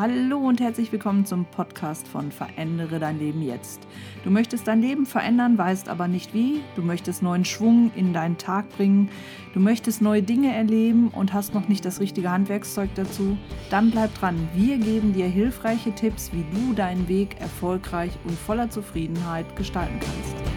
Hallo 0.00 0.38
und 0.38 0.62
herzlich 0.62 0.90
willkommen 0.92 1.26
zum 1.26 1.44
Podcast 1.44 2.08
von 2.08 2.32
Verändere 2.32 2.98
dein 2.98 3.18
Leben 3.18 3.42
jetzt. 3.42 3.86
Du 4.24 4.30
möchtest 4.30 4.66
dein 4.66 4.80
Leben 4.80 5.04
verändern, 5.04 5.58
weißt 5.58 5.90
aber 5.90 6.08
nicht 6.08 6.32
wie. 6.32 6.62
Du 6.74 6.80
möchtest 6.80 7.22
neuen 7.22 7.44
Schwung 7.44 7.92
in 7.94 8.14
deinen 8.14 8.38
Tag 8.38 8.70
bringen. 8.70 9.10
Du 9.52 9.60
möchtest 9.60 10.00
neue 10.00 10.22
Dinge 10.22 10.54
erleben 10.54 11.08
und 11.08 11.34
hast 11.34 11.52
noch 11.52 11.68
nicht 11.68 11.84
das 11.84 12.00
richtige 12.00 12.30
Handwerkszeug 12.30 12.88
dazu. 12.94 13.36
Dann 13.68 13.90
bleib 13.90 14.14
dran. 14.14 14.48
Wir 14.54 14.78
geben 14.78 15.12
dir 15.12 15.26
hilfreiche 15.26 15.94
Tipps, 15.94 16.30
wie 16.32 16.46
du 16.50 16.72
deinen 16.72 17.06
Weg 17.06 17.38
erfolgreich 17.38 18.12
und 18.24 18.38
voller 18.38 18.70
Zufriedenheit 18.70 19.54
gestalten 19.54 20.00
kannst. 20.00 20.49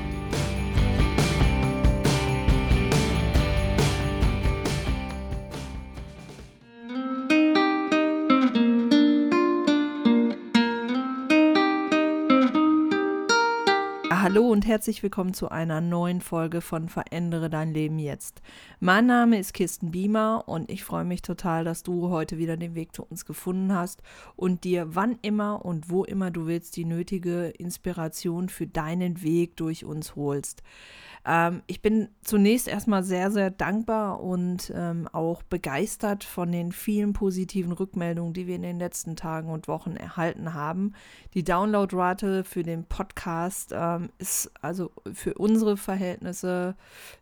Und 14.64 14.70
herzlich 14.70 15.04
willkommen 15.04 15.34
zu 15.34 15.50
einer 15.50 15.82
neuen 15.82 16.22
Folge 16.22 16.62
von 16.62 16.88
Verändere 16.88 17.50
dein 17.50 17.74
Leben 17.74 18.00
jetzt. 18.00 18.42
Mein 18.80 19.06
Name 19.06 19.38
ist 19.38 19.54
Kirsten 19.54 19.92
Biemer 19.92 20.46
und 20.48 20.72
ich 20.72 20.86
freue 20.86 21.04
mich 21.04 21.22
total, 21.22 21.66
dass 21.66 21.84
du 21.84 22.10
heute 22.10 22.38
wieder 22.38 22.56
den 22.56 22.74
Weg 22.74 22.96
zu 22.96 23.04
uns 23.04 23.26
gefunden 23.26 23.74
hast 23.74 24.02
und 24.38 24.64
dir 24.64 24.96
wann 24.96 25.20
immer 25.22 25.66
und 25.66 25.90
wo 25.90 26.06
immer 26.06 26.32
du 26.32 26.48
willst 26.48 26.78
die 26.78 26.86
nötige 26.86 27.48
Inspiration 27.48 28.48
für 28.48 28.66
deinen 28.66 29.22
Weg 29.22 29.58
durch 29.58 29.84
uns 29.84 30.16
holst. 30.16 30.64
Ähm, 31.26 31.62
ich 31.68 31.82
bin 31.82 32.10
zunächst 32.22 32.68
erstmal 32.68 33.04
sehr, 33.04 33.32
sehr 33.32 33.50
dankbar 33.50 34.22
und 34.22 34.72
ähm, 34.76 35.08
auch 35.12 35.44
begeistert 35.44 36.24
von 36.24 36.52
den 36.52 36.72
vielen 36.72 37.14
positiven 37.14 37.72
Rückmeldungen, 37.72 38.34
die 38.34 38.48
wir 38.48 38.56
in 38.56 38.62
den 38.62 38.80
letzten 38.80 39.16
Tagen 39.16 39.50
und 39.50 39.68
Wochen 39.68 39.96
erhalten 39.96 40.54
haben. 40.54 40.94
Die 41.34 41.44
Downloadrate 41.44 42.44
für 42.44 42.64
den 42.64 42.86
Podcast 42.86 43.72
ähm, 43.74 44.10
ist 44.18 44.52
also 44.62 44.92
für 45.14 45.36
unsere 45.36 45.78
Verhältnisse, 45.78 46.76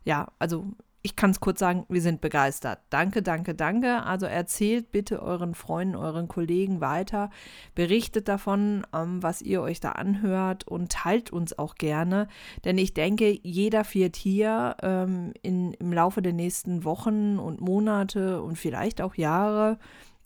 ja, 0.04 0.28
also 0.38 0.66
ich 1.04 1.16
kann 1.16 1.30
es 1.30 1.40
kurz 1.40 1.58
sagen, 1.58 1.84
wir 1.88 2.00
sind 2.00 2.20
begeistert. 2.20 2.78
Danke, 2.88 3.22
danke, 3.22 3.54
danke. 3.56 4.04
Also 4.04 4.26
erzählt 4.26 4.92
bitte 4.92 5.20
euren 5.20 5.54
Freunden, 5.54 5.96
euren 5.96 6.28
Kollegen 6.28 6.80
weiter. 6.80 7.30
Berichtet 7.74 8.28
davon, 8.28 8.86
ähm, 8.94 9.20
was 9.20 9.42
ihr 9.42 9.62
euch 9.62 9.80
da 9.80 9.92
anhört 9.92 10.66
und 10.68 10.92
teilt 10.92 11.32
uns 11.32 11.58
auch 11.58 11.74
gerne. 11.74 12.28
Denn 12.64 12.78
ich 12.78 12.94
denke, 12.94 13.36
jeder 13.42 13.84
wird 13.92 14.14
hier 14.14 14.76
ähm, 14.80 15.32
in, 15.42 15.72
im 15.72 15.92
Laufe 15.92 16.22
der 16.22 16.32
nächsten 16.32 16.84
Wochen 16.84 17.38
und 17.38 17.60
Monate 17.60 18.40
und 18.40 18.56
vielleicht 18.56 19.02
auch 19.02 19.16
Jahre 19.16 19.78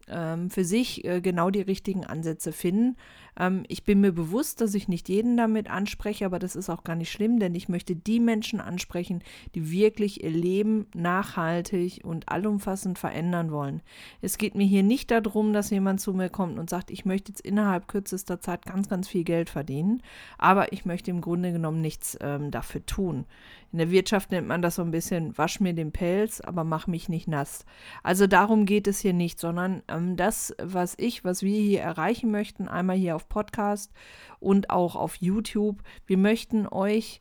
ähm, 0.08 0.50
für 0.50 0.64
sich 0.64 1.04
äh, 1.04 1.20
genau 1.22 1.50
die 1.50 1.62
richtigen 1.62 2.04
Ansätze 2.04 2.52
finden. 2.52 2.96
Ähm, 3.38 3.64
ich 3.68 3.84
bin 3.84 4.00
mir 4.00 4.12
bewusst, 4.12 4.60
dass 4.60 4.74
ich 4.74 4.88
nicht 4.88 5.08
jeden 5.08 5.36
damit 5.36 5.70
anspreche, 5.70 6.26
aber 6.26 6.38
das 6.38 6.56
ist 6.56 6.70
auch 6.70 6.84
gar 6.84 6.96
nicht 6.96 7.10
schlimm, 7.10 7.38
denn 7.38 7.54
ich 7.54 7.68
möchte 7.68 7.94
die 7.94 8.20
Menschen 8.20 8.60
ansprechen, 8.60 9.22
die 9.54 9.70
wirklich 9.70 10.22
ihr 10.24 10.30
Leben 10.30 10.86
nachhaltig 10.94 12.00
und 12.04 12.28
allumfassend 12.28 12.98
verändern 12.98 13.50
wollen. 13.50 13.82
Es 14.20 14.38
geht 14.38 14.54
mir 14.54 14.66
hier 14.66 14.82
nicht 14.82 15.10
darum, 15.10 15.52
dass 15.52 15.70
jemand 15.70 16.00
zu 16.00 16.12
mir 16.12 16.30
kommt 16.30 16.58
und 16.58 16.70
sagt, 16.70 16.90
ich 16.90 17.04
möchte 17.04 17.32
jetzt 17.32 17.40
innerhalb 17.40 17.88
kürzester 17.88 18.40
Zeit 18.40 18.64
ganz, 18.66 18.88
ganz 18.88 19.08
viel 19.08 19.24
Geld 19.24 19.50
verdienen, 19.50 20.02
aber 20.38 20.72
ich 20.72 20.84
möchte 20.84 21.10
im 21.10 21.20
Grunde 21.20 21.52
genommen 21.52 21.80
nichts 21.80 22.16
ähm, 22.20 22.50
dafür 22.50 22.84
tun. 22.86 23.26
In 23.72 23.78
der 23.78 23.90
Wirtschaft 23.90 24.30
nennt 24.30 24.46
man 24.46 24.62
das 24.62 24.76
so 24.76 24.82
ein 24.82 24.90
bisschen, 24.90 25.36
wasch 25.36 25.60
mir 25.60 25.74
den 25.74 25.92
Pelz, 25.92 26.40
aber 26.40 26.64
mach 26.64 26.86
mich 26.86 27.08
nicht 27.08 27.28
nass. 27.28 27.66
Also 28.02 28.26
darum 28.26 28.64
geht 28.64 28.86
es 28.86 29.00
hier 29.00 29.12
nicht, 29.12 29.38
sondern 29.38 29.82
ähm, 29.88 30.16
das, 30.16 30.54
was 30.62 30.94
ich, 30.98 31.24
was 31.24 31.42
wir 31.42 31.60
hier 31.60 31.82
erreichen 31.82 32.30
möchten, 32.30 32.68
einmal 32.68 32.96
hier 32.96 33.16
auf 33.16 33.25
Podcast 33.28 33.92
und 34.40 34.70
auch 34.70 34.96
auf 34.96 35.16
YouTube, 35.16 35.82
wir 36.06 36.18
möchten 36.18 36.66
euch 36.66 37.20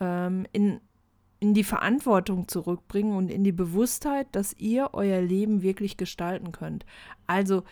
ähm, 0.00 0.46
in 0.52 0.80
in 1.44 1.52
die 1.52 1.64
Verantwortung 1.64 2.48
zurückbringen 2.48 3.14
und 3.14 3.30
in 3.30 3.44
die 3.44 3.52
Bewusstheit, 3.52 4.28
dass 4.32 4.54
ihr 4.56 4.90
euer 4.94 5.20
Leben 5.20 5.60
wirklich 5.60 5.98
gestalten 5.98 6.52
könnt. 6.52 6.86
Also 7.26 7.64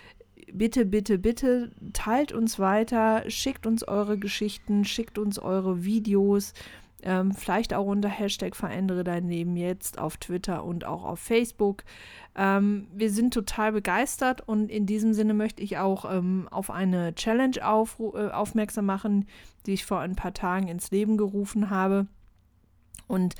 bitte, 0.52 0.84
bitte, 0.84 1.18
bitte 1.18 1.70
teilt 1.94 2.32
uns 2.32 2.58
weiter, 2.58 3.24
schickt 3.30 3.66
uns 3.66 3.82
eure 3.86 4.18
Geschichten, 4.18 4.84
schickt 4.84 5.18
uns 5.18 5.38
eure 5.38 5.84
Videos, 5.84 6.52
ähm, 7.02 7.32
vielleicht 7.32 7.74
auch 7.74 7.86
unter 7.86 8.08
Hashtag 8.08 8.56
Verändere 8.56 9.04
dein 9.04 9.28
Leben 9.28 9.56
jetzt 9.56 9.98
auf 9.98 10.16
Twitter 10.16 10.64
und 10.64 10.84
auch 10.84 11.04
auf 11.04 11.18
Facebook. 11.18 11.84
Ähm, 12.34 12.88
wir 12.94 13.10
sind 13.10 13.34
total 13.34 13.72
begeistert 13.72 14.46
und 14.46 14.70
in 14.70 14.86
diesem 14.86 15.12
Sinne 15.12 15.34
möchte 15.34 15.62
ich 15.62 15.78
auch 15.78 16.10
ähm, 16.10 16.48
auf 16.50 16.70
eine 16.70 17.14
Challenge 17.14 17.66
auf, 17.66 17.98
äh, 18.00 18.28
aufmerksam 18.28 18.86
machen, 18.86 19.26
die 19.66 19.72
ich 19.72 19.84
vor 19.84 20.00
ein 20.00 20.16
paar 20.16 20.34
Tagen 20.34 20.68
ins 20.68 20.90
Leben 20.90 21.16
gerufen 21.16 21.70
habe. 21.70 22.06
Und 23.08 23.34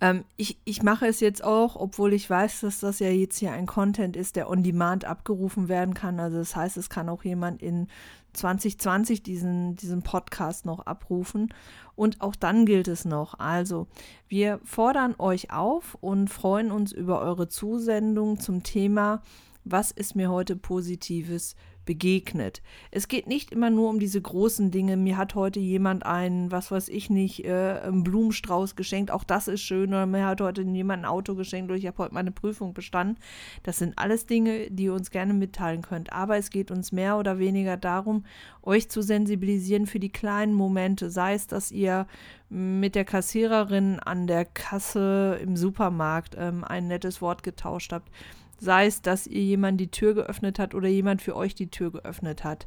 ähm, 0.00 0.24
ich, 0.36 0.58
ich 0.64 0.82
mache 0.82 1.06
es 1.06 1.20
jetzt 1.20 1.42
auch, 1.42 1.74
obwohl 1.74 2.12
ich 2.12 2.28
weiß, 2.28 2.60
dass 2.60 2.80
das 2.80 3.00
ja 3.00 3.08
jetzt 3.08 3.38
hier 3.38 3.52
ein 3.52 3.66
Content 3.66 4.16
ist, 4.16 4.36
der 4.36 4.48
on 4.48 4.62
demand 4.62 5.04
abgerufen 5.04 5.68
werden 5.68 5.94
kann. 5.94 6.20
Also 6.20 6.38
das 6.38 6.54
heißt, 6.54 6.76
es 6.76 6.88
kann 6.88 7.08
auch 7.08 7.24
jemand 7.24 7.62
in 7.62 7.88
2020 8.32 9.22
diesen, 9.22 9.76
diesen 9.76 10.02
Podcast 10.02 10.66
noch 10.66 10.80
abrufen. 10.80 11.52
Und 11.94 12.20
auch 12.20 12.36
dann 12.36 12.66
gilt 12.66 12.88
es 12.88 13.04
noch. 13.04 13.38
Also, 13.38 13.88
wir 14.28 14.60
fordern 14.64 15.14
euch 15.18 15.52
auf 15.52 15.96
und 16.00 16.28
freuen 16.28 16.70
uns 16.70 16.92
über 16.92 17.20
eure 17.20 17.48
Zusendung 17.48 18.38
zum 18.38 18.62
Thema, 18.62 19.22
was 19.64 19.90
ist 19.90 20.14
mir 20.14 20.30
heute 20.30 20.56
Positives 20.56 21.54
begegnet. 21.88 22.60
Es 22.90 23.08
geht 23.08 23.26
nicht 23.26 23.50
immer 23.50 23.70
nur 23.70 23.88
um 23.88 23.98
diese 23.98 24.20
großen 24.20 24.70
Dinge. 24.70 24.98
Mir 24.98 25.16
hat 25.16 25.34
heute 25.34 25.58
jemand 25.58 26.04
einen, 26.04 26.52
was 26.52 26.70
weiß 26.70 26.90
ich 26.90 27.08
nicht, 27.08 27.46
äh, 27.46 27.80
einen 27.82 28.04
Blumenstrauß 28.04 28.76
geschenkt. 28.76 29.10
Auch 29.10 29.24
das 29.24 29.48
ist 29.48 29.62
schön. 29.62 29.88
Oder 29.88 30.04
mir 30.04 30.26
hat 30.26 30.42
heute 30.42 30.60
jemand 30.60 31.04
ein 31.04 31.08
Auto 31.08 31.34
geschenkt 31.34 31.70
oder 31.70 31.78
ich 31.78 31.86
habe 31.86 31.96
heute 31.96 32.12
meine 32.12 32.30
Prüfung 32.30 32.74
bestanden. 32.74 33.16
Das 33.62 33.78
sind 33.78 33.96
alles 33.96 34.26
Dinge, 34.26 34.70
die 34.70 34.84
ihr 34.84 34.92
uns 34.92 35.10
gerne 35.10 35.32
mitteilen 35.32 35.80
könnt. 35.80 36.12
Aber 36.12 36.36
es 36.36 36.50
geht 36.50 36.70
uns 36.70 36.92
mehr 36.92 37.16
oder 37.16 37.38
weniger 37.38 37.78
darum, 37.78 38.26
euch 38.62 38.90
zu 38.90 39.00
sensibilisieren 39.00 39.86
für 39.86 39.98
die 39.98 40.12
kleinen 40.12 40.52
Momente. 40.52 41.08
Sei 41.08 41.32
es, 41.32 41.46
dass 41.46 41.72
ihr 41.72 42.06
mit 42.50 42.96
der 42.96 43.06
Kassiererin 43.06 43.98
an 43.98 44.26
der 44.26 44.44
Kasse 44.44 45.38
im 45.42 45.56
Supermarkt 45.56 46.36
ähm, 46.38 46.64
ein 46.64 46.86
nettes 46.86 47.22
Wort 47.22 47.42
getauscht 47.42 47.92
habt 47.94 48.10
Sei 48.58 48.86
es, 48.86 49.02
dass 49.02 49.26
ihr 49.26 49.42
jemand 49.42 49.80
die 49.80 49.90
Tür 49.90 50.14
geöffnet 50.14 50.58
hat 50.58 50.74
oder 50.74 50.88
jemand 50.88 51.22
für 51.22 51.36
euch 51.36 51.54
die 51.54 51.70
Tür 51.70 51.92
geöffnet 51.92 52.44
hat. 52.44 52.66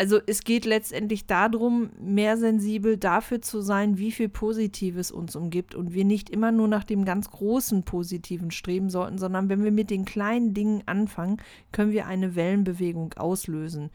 Also 0.00 0.18
es 0.26 0.44
geht 0.44 0.64
letztendlich 0.64 1.26
darum, 1.26 1.90
mehr 2.00 2.38
sensibel 2.38 2.96
dafür 2.96 3.42
zu 3.42 3.60
sein, 3.60 3.98
wie 3.98 4.12
viel 4.12 4.30
Positives 4.30 5.10
uns 5.10 5.36
umgibt 5.36 5.74
und 5.74 5.92
wir 5.92 6.06
nicht 6.06 6.30
immer 6.30 6.52
nur 6.52 6.68
nach 6.68 6.84
dem 6.84 7.04
ganz 7.04 7.30
großen 7.30 7.82
Positiven 7.82 8.50
streben 8.50 8.88
sollten, 8.88 9.18
sondern 9.18 9.50
wenn 9.50 9.62
wir 9.62 9.72
mit 9.72 9.90
den 9.90 10.06
kleinen 10.06 10.54
Dingen 10.54 10.82
anfangen, 10.86 11.36
können 11.70 11.92
wir 11.92 12.06
eine 12.06 12.34
Wellenbewegung 12.34 13.12
auslösen. 13.18 13.90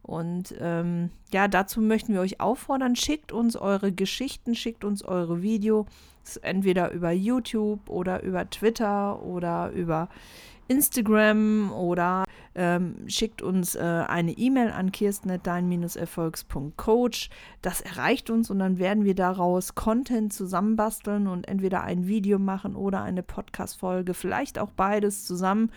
Und 0.00 0.54
ähm, 0.58 1.10
ja, 1.32 1.46
dazu 1.48 1.82
möchten 1.82 2.14
wir 2.14 2.22
euch 2.22 2.40
auffordern, 2.40 2.96
schickt 2.96 3.30
uns 3.30 3.54
eure 3.54 3.92
Geschichten, 3.92 4.54
schickt 4.54 4.84
uns 4.84 5.04
eure 5.04 5.42
Videos, 5.42 5.86
entweder 6.40 6.90
über 6.92 7.12
YouTube 7.12 7.88
oder 7.88 8.22
über 8.22 8.48
Twitter 8.48 9.22
oder 9.22 9.70
über 9.70 10.08
Instagram 10.72 11.70
oder 11.70 12.24
ähm, 12.54 13.04
schickt 13.06 13.42
uns 13.42 13.74
äh, 13.74 13.80
eine 13.80 14.32
E-Mail 14.32 14.70
an 14.70 14.90
kirsten.dein-erfolgs.coach. 14.90 17.28
Das 17.60 17.82
erreicht 17.82 18.30
uns 18.30 18.50
und 18.50 18.58
dann 18.58 18.78
werden 18.78 19.04
wir 19.04 19.14
daraus 19.14 19.74
Content 19.74 20.32
zusammenbasteln 20.32 21.26
und 21.26 21.46
entweder 21.46 21.82
ein 21.82 22.06
Video 22.06 22.38
machen 22.38 22.74
oder 22.74 23.02
eine 23.02 23.22
Podcast-Folge, 23.22 24.14
vielleicht 24.14 24.58
auch 24.58 24.70
beides 24.70 25.26
zusammen 25.26 25.70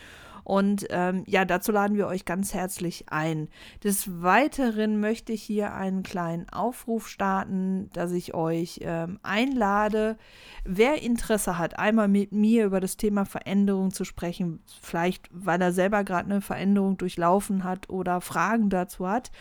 und 0.46 0.86
ähm, 0.92 1.24
ja, 1.26 1.44
dazu 1.44 1.72
laden 1.72 1.98
wir 1.98 2.06
euch 2.06 2.24
ganz 2.24 2.54
herzlich 2.54 3.06
ein. 3.10 3.50
Des 3.84 4.22
Weiteren 4.22 5.00
möchte 5.00 5.34
ich 5.34 5.42
hier 5.42 5.74
einen 5.74 6.04
kleinen 6.04 6.48
Aufruf 6.50 7.10
starten, 7.10 7.90
dass 7.94 8.12
ich 8.12 8.36
euch 8.36 8.80
ähm, 8.84 9.20
einlade, 9.24 10.18
wer 10.64 11.02
Interesse 11.02 11.58
hat, 11.58 11.80
einmal 11.80 12.08
mit 12.08 12.32
mir 12.32 12.66
über 12.66 12.80
das 12.80 12.96
Thema 12.96 13.26
Veränderung 13.26 13.90
zu 13.90 14.06
sprechen, 14.06 14.60
vielleicht 14.82 15.30
weil 15.32 15.60
er 15.60 15.74
selber 15.74 16.04
gerade 16.04 16.30
eine 16.30 16.42
Veränderung 16.42 16.98
durchlaufen 16.98 17.64
hat 17.64 17.90
oder 17.90 18.22
Fragen 18.22 18.70
dazu 18.70 19.10
hat, 19.10 19.32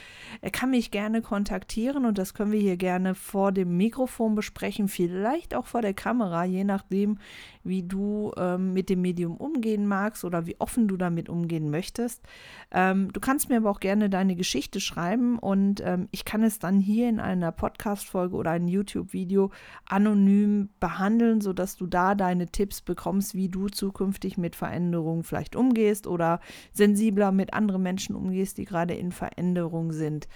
er 0.41 0.51
kann 0.51 0.71
mich 0.71 0.91
gerne 0.91 1.21
kontaktieren 1.21 2.07
und 2.07 2.17
das 2.17 2.33
können 2.33 2.51
wir 2.51 2.61
hier 2.61 2.79
gerne 2.79 3.15
vor 3.15 3.53
dem 3.53 3.77
Mikrofon 3.77 4.35
besprechen, 4.35 4.89
vielleicht 4.89 5.55
auch 5.55 5.67
vor 5.67 5.83
der 5.83 5.95
Kamera, 5.95 6.47
je 6.47 6.65
nachdem, 6.65 7.19
wie 7.65 7.83
du 7.83 8.33
ähm, 8.37 8.73
mit 8.73 8.91
dem 8.91 9.01
Medium 9.01 9.37
umgehen 9.37 9.87
magst 9.87 10.25
oder 10.25 10.47
wie 10.47 10.57
offen 10.61 10.87
du 10.87 10.97
damit 10.97 11.29
umgehen 11.29 11.71
möchtest. 11.71 12.23
Ähm, 12.71 13.13
du 13.13 13.21
kannst 13.21 13.49
mir 13.49 13.57
aber 13.57 13.71
auch 13.71 13.81
gerne 13.81 14.11
deine 14.11 14.37
Geschichte 14.37 14.81
schreiben 14.81 15.39
und 15.39 15.83
ähm, 15.85 16.09
ich 16.11 16.25
kann 16.25 16.43
es 16.43 16.59
dann 16.59 16.79
hier 16.79 17.09
in 17.09 17.21
einer 17.21 17.53
Podcast-Folge 17.53 18.37
oder 18.37 18.51
einem 18.51 18.69
YouTube-Video 18.69 19.51
anonym 19.87 20.69
behandeln, 20.81 21.41
sodass 21.41 21.77
du 21.77 21.87
da 21.87 22.15
deine 22.15 22.47
Tipps 22.47 22.83
bekommst, 22.83 23.35
wie 23.35 23.49
du 23.49 23.69
zukünftig 23.69 24.39
mit 24.39 24.57
Veränderungen 24.57 25.25
vielleicht 25.25 25.57
umgehst 25.57 26.07
oder 26.07 26.41
sensibler 26.73 27.33
mit 27.33 27.55
anderen 27.55 27.83
Menschen 27.83 28.15
umgehst, 28.15 28.59
die 28.59 28.65
gerade 28.65 28.95
in 28.95 29.13
Veränderung 29.13 29.93
sind 29.93 30.29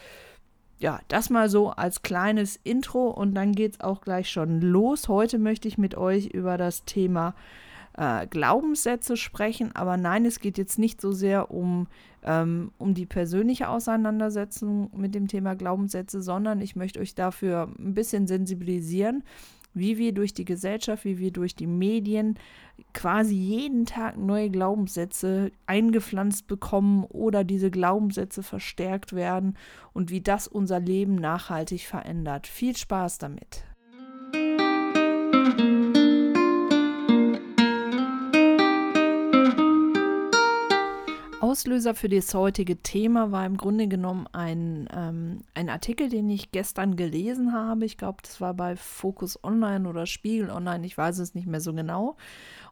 ja, 0.78 1.00
das 1.08 1.30
mal 1.30 1.48
so 1.48 1.70
als 1.70 2.02
kleines 2.02 2.58
Intro 2.62 3.08
und 3.08 3.34
dann 3.34 3.52
geht 3.52 3.74
es 3.74 3.80
auch 3.80 4.00
gleich 4.00 4.30
schon 4.30 4.60
los. 4.60 5.08
Heute 5.08 5.38
möchte 5.38 5.66
ich 5.68 5.76
mit 5.76 5.96
euch 5.96 6.26
über 6.26 6.56
das 6.56 6.84
Thema 6.84 7.34
äh, 7.96 8.26
Glaubenssätze 8.28 9.16
sprechen, 9.16 9.74
aber 9.74 9.96
nein, 9.96 10.24
es 10.24 10.38
geht 10.38 10.56
jetzt 10.56 10.78
nicht 10.78 11.00
so 11.00 11.10
sehr 11.10 11.50
um, 11.50 11.88
ähm, 12.22 12.70
um 12.78 12.94
die 12.94 13.06
persönliche 13.06 13.68
Auseinandersetzung 13.68 14.90
mit 14.96 15.16
dem 15.16 15.26
Thema 15.26 15.56
Glaubenssätze, 15.56 16.22
sondern 16.22 16.60
ich 16.60 16.76
möchte 16.76 17.00
euch 17.00 17.16
dafür 17.16 17.68
ein 17.78 17.94
bisschen 17.94 18.28
sensibilisieren, 18.28 19.24
wie 19.78 19.98
wir 19.98 20.12
durch 20.12 20.34
die 20.34 20.44
Gesellschaft, 20.44 21.04
wie 21.04 21.18
wir 21.18 21.32
durch 21.32 21.54
die 21.54 21.66
Medien 21.66 22.38
quasi 22.94 23.34
jeden 23.34 23.86
Tag 23.86 24.16
neue 24.16 24.50
Glaubenssätze 24.50 25.52
eingepflanzt 25.66 26.46
bekommen 26.46 27.04
oder 27.04 27.44
diese 27.44 27.70
Glaubenssätze 27.70 28.42
verstärkt 28.42 29.14
werden 29.14 29.56
und 29.92 30.10
wie 30.10 30.20
das 30.20 30.48
unser 30.48 30.80
Leben 30.80 31.14
nachhaltig 31.16 31.86
verändert. 31.86 32.46
Viel 32.46 32.76
Spaß 32.76 33.18
damit. 33.18 33.67
Auslöser 41.58 41.96
für 41.96 42.08
das 42.08 42.32
heutige 42.34 42.76
Thema 42.76 43.32
war 43.32 43.44
im 43.44 43.56
Grunde 43.56 43.88
genommen 43.88 44.28
ein, 44.30 44.88
ähm, 44.94 45.40
ein 45.54 45.68
Artikel, 45.68 46.08
den 46.08 46.30
ich 46.30 46.52
gestern 46.52 46.94
gelesen 46.94 47.52
habe. 47.52 47.84
Ich 47.84 47.96
glaube, 47.96 48.18
das 48.22 48.40
war 48.40 48.54
bei 48.54 48.76
Focus 48.76 49.42
Online 49.42 49.88
oder 49.88 50.06
Spiegel 50.06 50.50
Online, 50.50 50.86
ich 50.86 50.96
weiß 50.96 51.18
es 51.18 51.34
nicht 51.34 51.48
mehr 51.48 51.60
so 51.60 51.72
genau. 51.72 52.16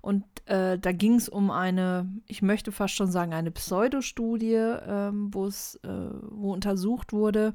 Und 0.02 0.22
äh, 0.44 0.78
da 0.78 0.92
ging 0.92 1.16
es 1.16 1.28
um 1.28 1.50
eine, 1.50 2.08
ich 2.28 2.42
möchte 2.42 2.70
fast 2.70 2.94
schon 2.94 3.10
sagen, 3.10 3.34
eine 3.34 3.50
Pseudostudie, 3.50 4.54
ähm, 4.54 5.34
wo 5.34 5.48
äh, 5.48 5.50
wo 6.30 6.52
untersucht 6.52 7.12
wurde, 7.12 7.54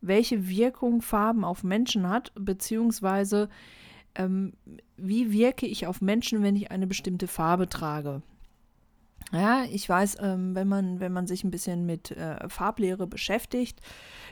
welche 0.00 0.48
Wirkung 0.48 1.02
Farben 1.02 1.44
auf 1.44 1.62
Menschen 1.62 2.08
hat, 2.08 2.32
beziehungsweise 2.34 3.48
ähm, 4.16 4.54
wie 4.96 5.30
wirke 5.30 5.66
ich 5.66 5.86
auf 5.86 6.00
Menschen, 6.00 6.42
wenn 6.42 6.56
ich 6.56 6.72
eine 6.72 6.88
bestimmte 6.88 7.28
Farbe 7.28 7.68
trage. 7.68 8.22
Ja, 9.32 9.64
ich 9.64 9.88
weiß, 9.88 10.18
ähm, 10.20 10.54
wenn, 10.54 10.68
man, 10.68 11.00
wenn 11.00 11.12
man 11.12 11.26
sich 11.26 11.44
ein 11.44 11.50
bisschen 11.50 11.86
mit 11.86 12.12
äh, 12.12 12.48
Farblehre 12.48 13.06
beschäftigt, 13.06 13.80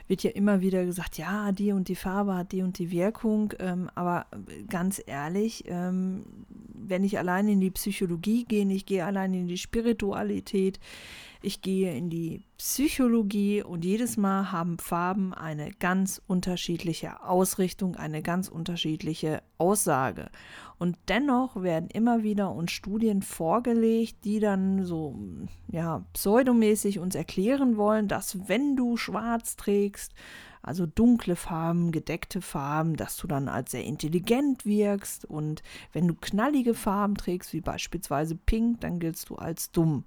wird 0.07 0.23
ja 0.23 0.31
immer 0.31 0.61
wieder 0.61 0.85
gesagt, 0.85 1.17
ja, 1.17 1.51
die 1.51 1.71
und 1.71 1.87
die 1.87 1.95
Farbe 1.95 2.35
hat 2.35 2.51
die 2.51 2.61
und 2.61 2.77
die 2.77 2.91
Wirkung. 2.91 3.53
Ähm, 3.59 3.89
aber 3.95 4.27
äh, 4.31 4.63
ganz 4.63 5.01
ehrlich, 5.05 5.65
ähm, 5.67 6.23
wenn 6.73 7.03
ich 7.03 7.17
allein 7.17 7.47
in 7.47 7.59
die 7.59 7.71
Psychologie 7.71 8.45
gehe, 8.45 8.65
ich 8.71 8.85
gehe 8.85 9.05
allein 9.05 9.33
in 9.33 9.47
die 9.47 9.57
Spiritualität, 9.57 10.79
ich 11.43 11.61
gehe 11.61 11.93
in 11.93 12.09
die 12.09 12.45
Psychologie 12.57 13.61
und 13.61 13.83
jedes 13.83 14.15
Mal 14.15 14.51
haben 14.51 14.79
Farben 14.79 15.33
eine 15.33 15.71
ganz 15.71 16.21
unterschiedliche 16.25 17.21
Ausrichtung, 17.23 17.97
eine 17.97 18.21
ganz 18.21 18.47
unterschiedliche 18.47 19.43
Aussage. 19.57 20.29
Und 20.79 20.97
dennoch 21.09 21.61
werden 21.61 21.89
immer 21.89 22.23
wieder 22.23 22.51
uns 22.51 22.71
Studien 22.71 23.21
vorgelegt, 23.21 24.23
die 24.23 24.39
dann 24.39 24.85
so 24.85 25.15
ja, 25.67 26.05
pseudomäßig 26.13 26.99
uns 26.99 27.13
erklären 27.13 27.75
wollen, 27.75 28.07
dass 28.07 28.47
wenn 28.47 28.75
du 28.75 28.95
schwarz 28.95 29.57
trägst, 29.57 30.13
also 30.61 30.85
dunkle 30.85 31.35
Farben, 31.35 31.91
gedeckte 31.91 32.41
Farben, 32.41 32.95
dass 32.95 33.17
du 33.17 33.27
dann 33.27 33.49
als 33.49 33.71
sehr 33.71 33.83
intelligent 33.83 34.65
wirkst 34.65 35.25
und 35.25 35.61
wenn 35.91 36.07
du 36.07 36.15
knallige 36.15 36.73
Farben 36.73 37.15
trägst, 37.15 37.51
wie 37.51 37.61
beispielsweise 37.61 38.35
pink, 38.35 38.79
dann 38.79 38.99
giltst 38.99 39.29
du 39.29 39.35
als 39.35 39.71
dumm. 39.71 40.05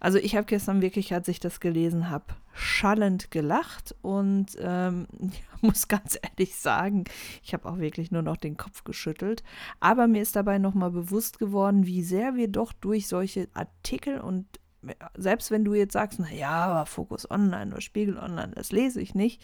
Also 0.00 0.18
ich 0.18 0.36
habe 0.36 0.46
gestern 0.46 0.80
wirklich, 0.80 1.12
als 1.12 1.28
ich 1.28 1.40
das 1.40 1.60
gelesen 1.60 2.08
habe, 2.10 2.26
schallend 2.52 3.30
gelacht 3.30 3.94
und 4.02 4.46
ähm, 4.60 5.06
muss 5.60 5.88
ganz 5.88 6.18
ehrlich 6.22 6.56
sagen, 6.56 7.04
ich 7.42 7.52
habe 7.52 7.68
auch 7.68 7.78
wirklich 7.78 8.10
nur 8.10 8.22
noch 8.22 8.36
den 8.36 8.56
Kopf 8.56 8.84
geschüttelt. 8.84 9.42
Aber 9.80 10.06
mir 10.06 10.22
ist 10.22 10.36
dabei 10.36 10.58
nochmal 10.58 10.90
bewusst 10.90 11.38
geworden, 11.38 11.86
wie 11.86 12.02
sehr 12.02 12.36
wir 12.36 12.48
doch 12.48 12.72
durch 12.72 13.08
solche 13.08 13.48
Artikel 13.54 14.20
und 14.20 14.46
äh, 14.86 14.94
selbst 15.16 15.50
wenn 15.50 15.64
du 15.64 15.74
jetzt 15.74 15.94
sagst, 15.94 16.20
naja, 16.20 16.66
aber 16.66 16.86
Fokus 16.86 17.28
Online 17.28 17.72
oder 17.72 17.80
Spiegel 17.80 18.18
Online, 18.18 18.52
das 18.54 18.70
lese 18.70 19.00
ich 19.00 19.14
nicht. 19.16 19.42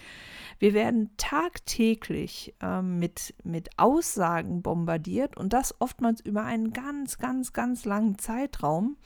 Wir 0.60 0.72
werden 0.72 1.10
tagtäglich 1.16 2.54
ähm, 2.60 3.00
mit, 3.00 3.34
mit 3.42 3.70
Aussagen 3.76 4.62
bombardiert 4.62 5.36
und 5.36 5.52
das 5.52 5.80
oftmals 5.80 6.20
über 6.20 6.44
einen 6.44 6.72
ganz, 6.72 7.18
ganz, 7.18 7.52
ganz 7.52 7.84
langen 7.84 8.18
Zeitraum. 8.18 8.96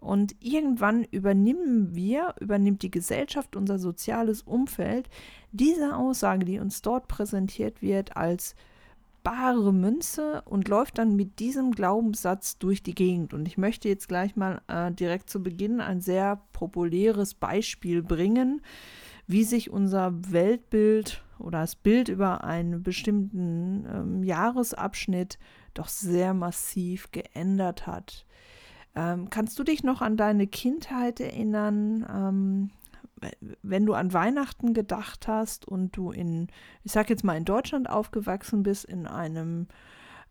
Und 0.00 0.34
irgendwann 0.40 1.04
übernehmen 1.04 1.94
wir, 1.94 2.34
übernimmt 2.40 2.82
die 2.82 2.90
Gesellschaft, 2.90 3.54
unser 3.54 3.78
soziales 3.78 4.42
Umfeld, 4.42 5.08
diese 5.52 5.94
Aussage, 5.94 6.46
die 6.46 6.58
uns 6.58 6.80
dort 6.80 7.06
präsentiert 7.06 7.82
wird, 7.82 8.16
als 8.16 8.54
bare 9.22 9.72
Münze 9.72 10.42
und 10.46 10.68
läuft 10.68 10.98
dann 10.98 11.16
mit 11.16 11.38
diesem 11.38 11.72
Glaubenssatz 11.72 12.58
durch 12.58 12.82
die 12.82 12.94
Gegend. 12.94 13.34
Und 13.34 13.46
ich 13.46 13.58
möchte 13.58 13.88
jetzt 13.88 14.08
gleich 14.08 14.36
mal 14.36 14.62
äh, 14.68 14.90
direkt 14.92 15.28
zu 15.28 15.42
Beginn 15.42 15.80
ein 15.80 16.00
sehr 16.00 16.40
populäres 16.52 17.34
Beispiel 17.34 18.02
bringen, 18.02 18.62
wie 19.26 19.44
sich 19.44 19.70
unser 19.70 20.12
Weltbild 20.32 21.22
oder 21.38 21.60
das 21.60 21.76
Bild 21.76 22.08
über 22.08 22.44
einen 22.44 22.82
bestimmten 22.82 23.86
ähm, 23.86 24.24
Jahresabschnitt 24.24 25.38
doch 25.74 25.88
sehr 25.88 26.34
massiv 26.34 27.10
geändert 27.12 27.86
hat. 27.86 28.26
Ähm, 28.94 29.30
kannst 29.30 29.58
du 29.58 29.64
dich 29.64 29.82
noch 29.84 30.02
an 30.02 30.16
deine 30.16 30.46
Kindheit 30.46 31.20
erinnern, 31.20 32.06
ähm, 32.12 32.70
wenn 33.62 33.86
du 33.86 33.94
an 33.94 34.12
Weihnachten 34.12 34.72
gedacht 34.72 35.28
hast 35.28 35.66
und 35.66 35.96
du 35.96 36.10
in, 36.10 36.48
ich 36.84 36.92
sag 36.92 37.10
jetzt 37.10 37.24
mal, 37.24 37.36
in 37.36 37.44
Deutschland 37.44 37.88
aufgewachsen 37.88 38.62
bist, 38.62 38.84
in 38.84 39.06
einem 39.06 39.68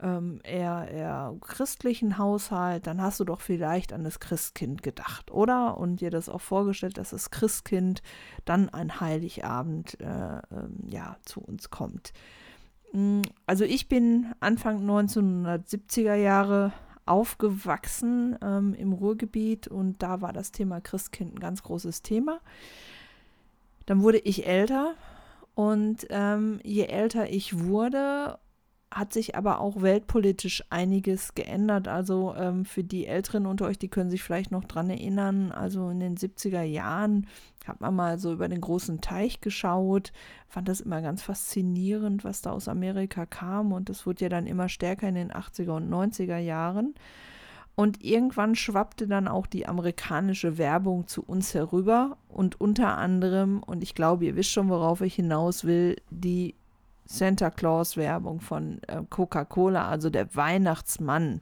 ähm, 0.02 0.40
eher, 0.44 0.88
eher 0.90 1.36
christlichen 1.42 2.18
Haushalt, 2.18 2.88
dann 2.88 3.02
hast 3.02 3.20
du 3.20 3.26
doch 3.26 3.42
vielleicht 3.42 3.94
an 3.94 4.04
das 4.04 4.20
Christkind 4.20 4.82
gedacht, 4.82 5.32
oder? 5.32 5.78
Und 5.78 6.02
dir 6.02 6.10
das 6.10 6.30
auch 6.30 6.42
vorgestellt, 6.42 6.98
dass 6.98 7.10
das 7.10 7.32
Christkind 7.32 8.02
dann 8.46 8.70
ein 8.70 9.00
Heiligabend 9.00 10.00
äh, 10.00 10.38
äh, 10.38 10.42
ja, 10.88 11.18
zu 11.26 11.42
uns 11.42 11.70
kommt. 11.70 12.14
Mm, 12.94 13.22
also 13.46 13.66
ich 13.66 13.90
bin 13.90 14.34
Anfang 14.40 14.90
1970er 14.90 16.16
Jahre 16.16 16.72
aufgewachsen 17.10 18.38
ähm, 18.42 18.74
im 18.76 18.94
Ruhrgebiet 18.94 19.68
und 19.68 20.02
da 20.02 20.22
war 20.22 20.32
das 20.32 20.52
Thema 20.52 20.80
Christkind 20.80 21.36
ein 21.36 21.40
ganz 21.40 21.64
großes 21.64 22.02
Thema. 22.04 22.40
Dann 23.86 24.02
wurde 24.04 24.20
ich 24.20 24.46
älter 24.46 24.94
und 25.56 26.06
ähm, 26.10 26.60
je 26.64 26.86
älter 26.86 27.30
ich 27.30 27.60
wurde, 27.60 28.38
hat 28.92 29.14
sich 29.14 29.36
aber 29.36 29.60
auch 29.60 29.81
weltpolitisch 29.81 30.64
einiges 30.69 31.36
geändert. 31.36 31.88
Also 31.88 32.34
ähm, 32.36 32.66
für 32.66 32.84
die 32.84 33.06
Älteren 33.06 33.46
unter 33.46 33.66
euch, 33.66 33.78
die 33.78 33.88
können 33.88 34.10
sich 34.10 34.24
vielleicht 34.24 34.52
noch 34.52 34.66
dran 34.66 34.90
erinnern. 34.90 35.52
Also 35.52 35.90
in 35.90 36.00
den 36.00 36.18
70er 36.18 36.64
Jahren 36.64 37.28
hat 37.68 37.81
man 37.81 37.96
mal 37.96 38.18
so 38.18 38.34
über 38.34 38.48
den 38.48 38.62
großen 38.62 39.00
Teich 39.00 39.42
geschaut, 39.42 40.12
fand 40.48 40.68
das 40.68 40.81
immer 40.81 41.02
ganz 41.02 41.22
faszinierend, 41.22 42.24
was 42.24 42.42
da 42.42 42.52
aus 42.52 42.68
Amerika 42.68 43.28
kam. 43.28 43.74
Und 43.74 43.90
das 43.90 44.08
wurde 44.08 44.26
ja 44.26 44.30
dann 44.30 44.48
immer 44.48 44.69
stärker 44.69 45.08
in 45.08 45.16
den 45.16 45.31
80er 45.31 45.72
und 45.72 45.90
90er 45.90 46.38
Jahren. 46.38 46.96
Und 47.76 48.04
irgendwann 48.04 48.56
schwappte 48.56 49.08
dann 49.08 49.30
auch 49.30 49.48
die 49.48 49.66
amerikanische 49.66 50.58
Werbung 50.58 51.08
zu 51.08 51.24
uns 51.24 51.54
herüber 51.54 52.18
und 52.28 52.60
unter 52.60 52.98
anderem, 52.98 53.64
und 53.64 53.84
ich 53.84 53.96
glaube, 53.96 54.26
ihr 54.26 54.36
wisst 54.36 54.50
schon, 54.50 54.68
worauf 54.68 55.00
ich 55.00 55.16
hinaus 55.16 55.64
will, 55.64 55.96
die 56.10 56.56
Santa 57.11 57.49
Claus 57.49 57.97
Werbung 57.97 58.39
von 58.39 58.81
äh, 58.87 59.01
Coca-Cola, 59.09 59.89
also 59.89 60.11
der 60.11 60.35
Weihnachtsmann. 60.35 61.42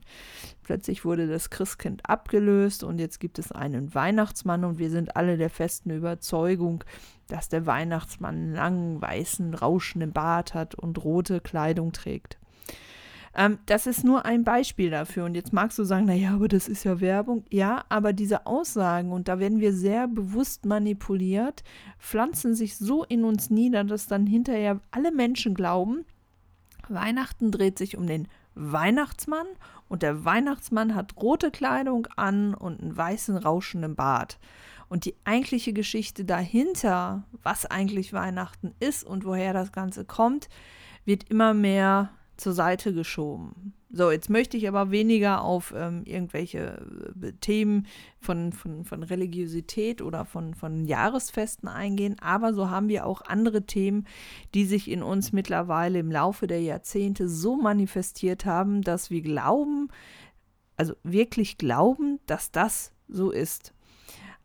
Plötzlich 0.62 1.04
wurde 1.04 1.26
das 1.26 1.50
Christkind 1.50 2.08
abgelöst 2.08 2.82
und 2.82 2.98
jetzt 2.98 3.20
gibt 3.20 3.38
es 3.38 3.52
einen 3.52 3.94
Weihnachtsmann 3.94 4.64
und 4.64 4.78
wir 4.78 4.88
sind 4.88 5.14
alle 5.14 5.36
der 5.36 5.50
festen 5.50 5.90
Überzeugung, 5.90 6.84
dass 7.26 7.50
der 7.50 7.66
Weihnachtsmann 7.66 8.34
einen 8.34 8.54
langen, 8.54 9.02
weißen, 9.02 9.52
rauschenden 9.52 10.12
Bart 10.12 10.54
hat 10.54 10.74
und 10.74 11.04
rote 11.04 11.42
Kleidung 11.42 11.92
trägt. 11.92 12.38
Ähm, 13.38 13.58
das 13.66 13.86
ist 13.86 14.02
nur 14.02 14.24
ein 14.24 14.42
Beispiel 14.42 14.90
dafür. 14.90 15.24
Und 15.24 15.36
jetzt 15.36 15.52
magst 15.52 15.78
du 15.78 15.84
sagen, 15.84 16.06
naja, 16.06 16.34
aber 16.34 16.48
das 16.48 16.68
ist 16.68 16.82
ja 16.82 17.00
Werbung. 17.00 17.44
Ja, 17.50 17.84
aber 17.88 18.12
diese 18.12 18.46
Aussagen, 18.46 19.12
und 19.12 19.28
da 19.28 19.38
werden 19.38 19.60
wir 19.60 19.72
sehr 19.72 20.08
bewusst 20.08 20.66
manipuliert, 20.66 21.62
pflanzen 22.00 22.56
sich 22.56 22.76
so 22.76 23.04
in 23.04 23.24
uns 23.24 23.48
nieder, 23.48 23.84
dass 23.84 24.08
dann 24.08 24.26
hinterher 24.26 24.80
alle 24.90 25.12
Menschen 25.12 25.54
glauben, 25.54 26.04
Weihnachten 26.88 27.52
dreht 27.52 27.78
sich 27.78 27.96
um 27.96 28.08
den 28.08 28.26
Weihnachtsmann 28.56 29.46
und 29.88 30.02
der 30.02 30.24
Weihnachtsmann 30.24 30.96
hat 30.96 31.16
rote 31.16 31.52
Kleidung 31.52 32.08
an 32.16 32.54
und 32.54 32.80
einen 32.80 32.96
weißen 32.96 33.36
rauschenden 33.36 33.94
Bart. 33.94 34.40
Und 34.88 35.04
die 35.04 35.14
eigentliche 35.24 35.72
Geschichte 35.72 36.24
dahinter, 36.24 37.22
was 37.44 37.66
eigentlich 37.66 38.12
Weihnachten 38.12 38.74
ist 38.80 39.04
und 39.04 39.24
woher 39.24 39.52
das 39.52 39.70
Ganze 39.70 40.04
kommt, 40.04 40.48
wird 41.04 41.30
immer 41.30 41.54
mehr 41.54 42.10
zur 42.38 42.54
Seite 42.54 42.94
geschoben. 42.94 43.74
So, 43.90 44.10
jetzt 44.10 44.30
möchte 44.30 44.56
ich 44.56 44.68
aber 44.68 44.90
weniger 44.90 45.42
auf 45.42 45.74
ähm, 45.76 46.02
irgendwelche 46.04 46.86
äh, 47.22 47.32
Themen 47.40 47.86
von, 48.20 48.52
von, 48.52 48.84
von 48.84 49.02
Religiosität 49.02 50.02
oder 50.02 50.24
von, 50.24 50.54
von 50.54 50.86
Jahresfesten 50.86 51.68
eingehen, 51.68 52.16
aber 52.20 52.54
so 52.54 52.70
haben 52.70 52.88
wir 52.88 53.06
auch 53.06 53.22
andere 53.22 53.66
Themen, 53.66 54.06
die 54.54 54.64
sich 54.64 54.90
in 54.90 55.02
uns 55.02 55.32
mittlerweile 55.32 55.98
im 55.98 56.12
Laufe 56.12 56.46
der 56.46 56.60
Jahrzehnte 56.60 57.28
so 57.28 57.56
manifestiert 57.56 58.44
haben, 58.44 58.82
dass 58.82 59.10
wir 59.10 59.22
glauben, 59.22 59.88
also 60.76 60.94
wirklich 61.02 61.58
glauben, 61.58 62.20
dass 62.26 62.52
das 62.52 62.92
so 63.08 63.30
ist. 63.30 63.74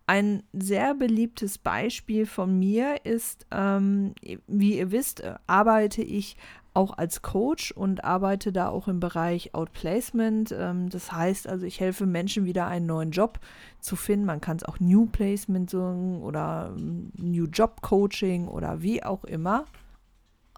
Ein 0.07 0.43
sehr 0.51 0.95
beliebtes 0.95 1.57
Beispiel 1.57 2.25
von 2.25 2.59
mir 2.59 3.05
ist, 3.05 3.45
ähm, 3.51 4.15
wie 4.47 4.77
ihr 4.77 4.91
wisst, 4.91 5.21
äh, 5.21 5.35
arbeite 5.47 6.01
ich 6.01 6.35
auch 6.73 6.97
als 6.97 7.21
Coach 7.21 7.71
und 7.71 8.03
arbeite 8.03 8.51
da 8.51 8.69
auch 8.69 8.87
im 8.87 8.99
Bereich 8.99 9.53
Outplacement. 9.53 10.51
Ähm, 10.57 10.89
das 10.89 11.11
heißt 11.11 11.47
also, 11.47 11.65
ich 11.65 11.79
helfe 11.79 12.05
Menschen 12.05 12.45
wieder 12.45 12.67
einen 12.67 12.85
neuen 12.85 13.11
Job 13.11 13.39
zu 13.79 13.95
finden. 13.95 14.25
Man 14.25 14.41
kann 14.41 14.57
es 14.57 14.63
auch 14.63 14.79
New 14.79 15.05
Placement 15.05 15.69
sagen 15.69 16.23
oder 16.23 16.73
ähm, 16.75 17.11
New 17.17 17.45
Job 17.45 17.81
Coaching 17.81 18.47
oder 18.47 18.81
wie 18.81 19.03
auch 19.03 19.23
immer. 19.23 19.65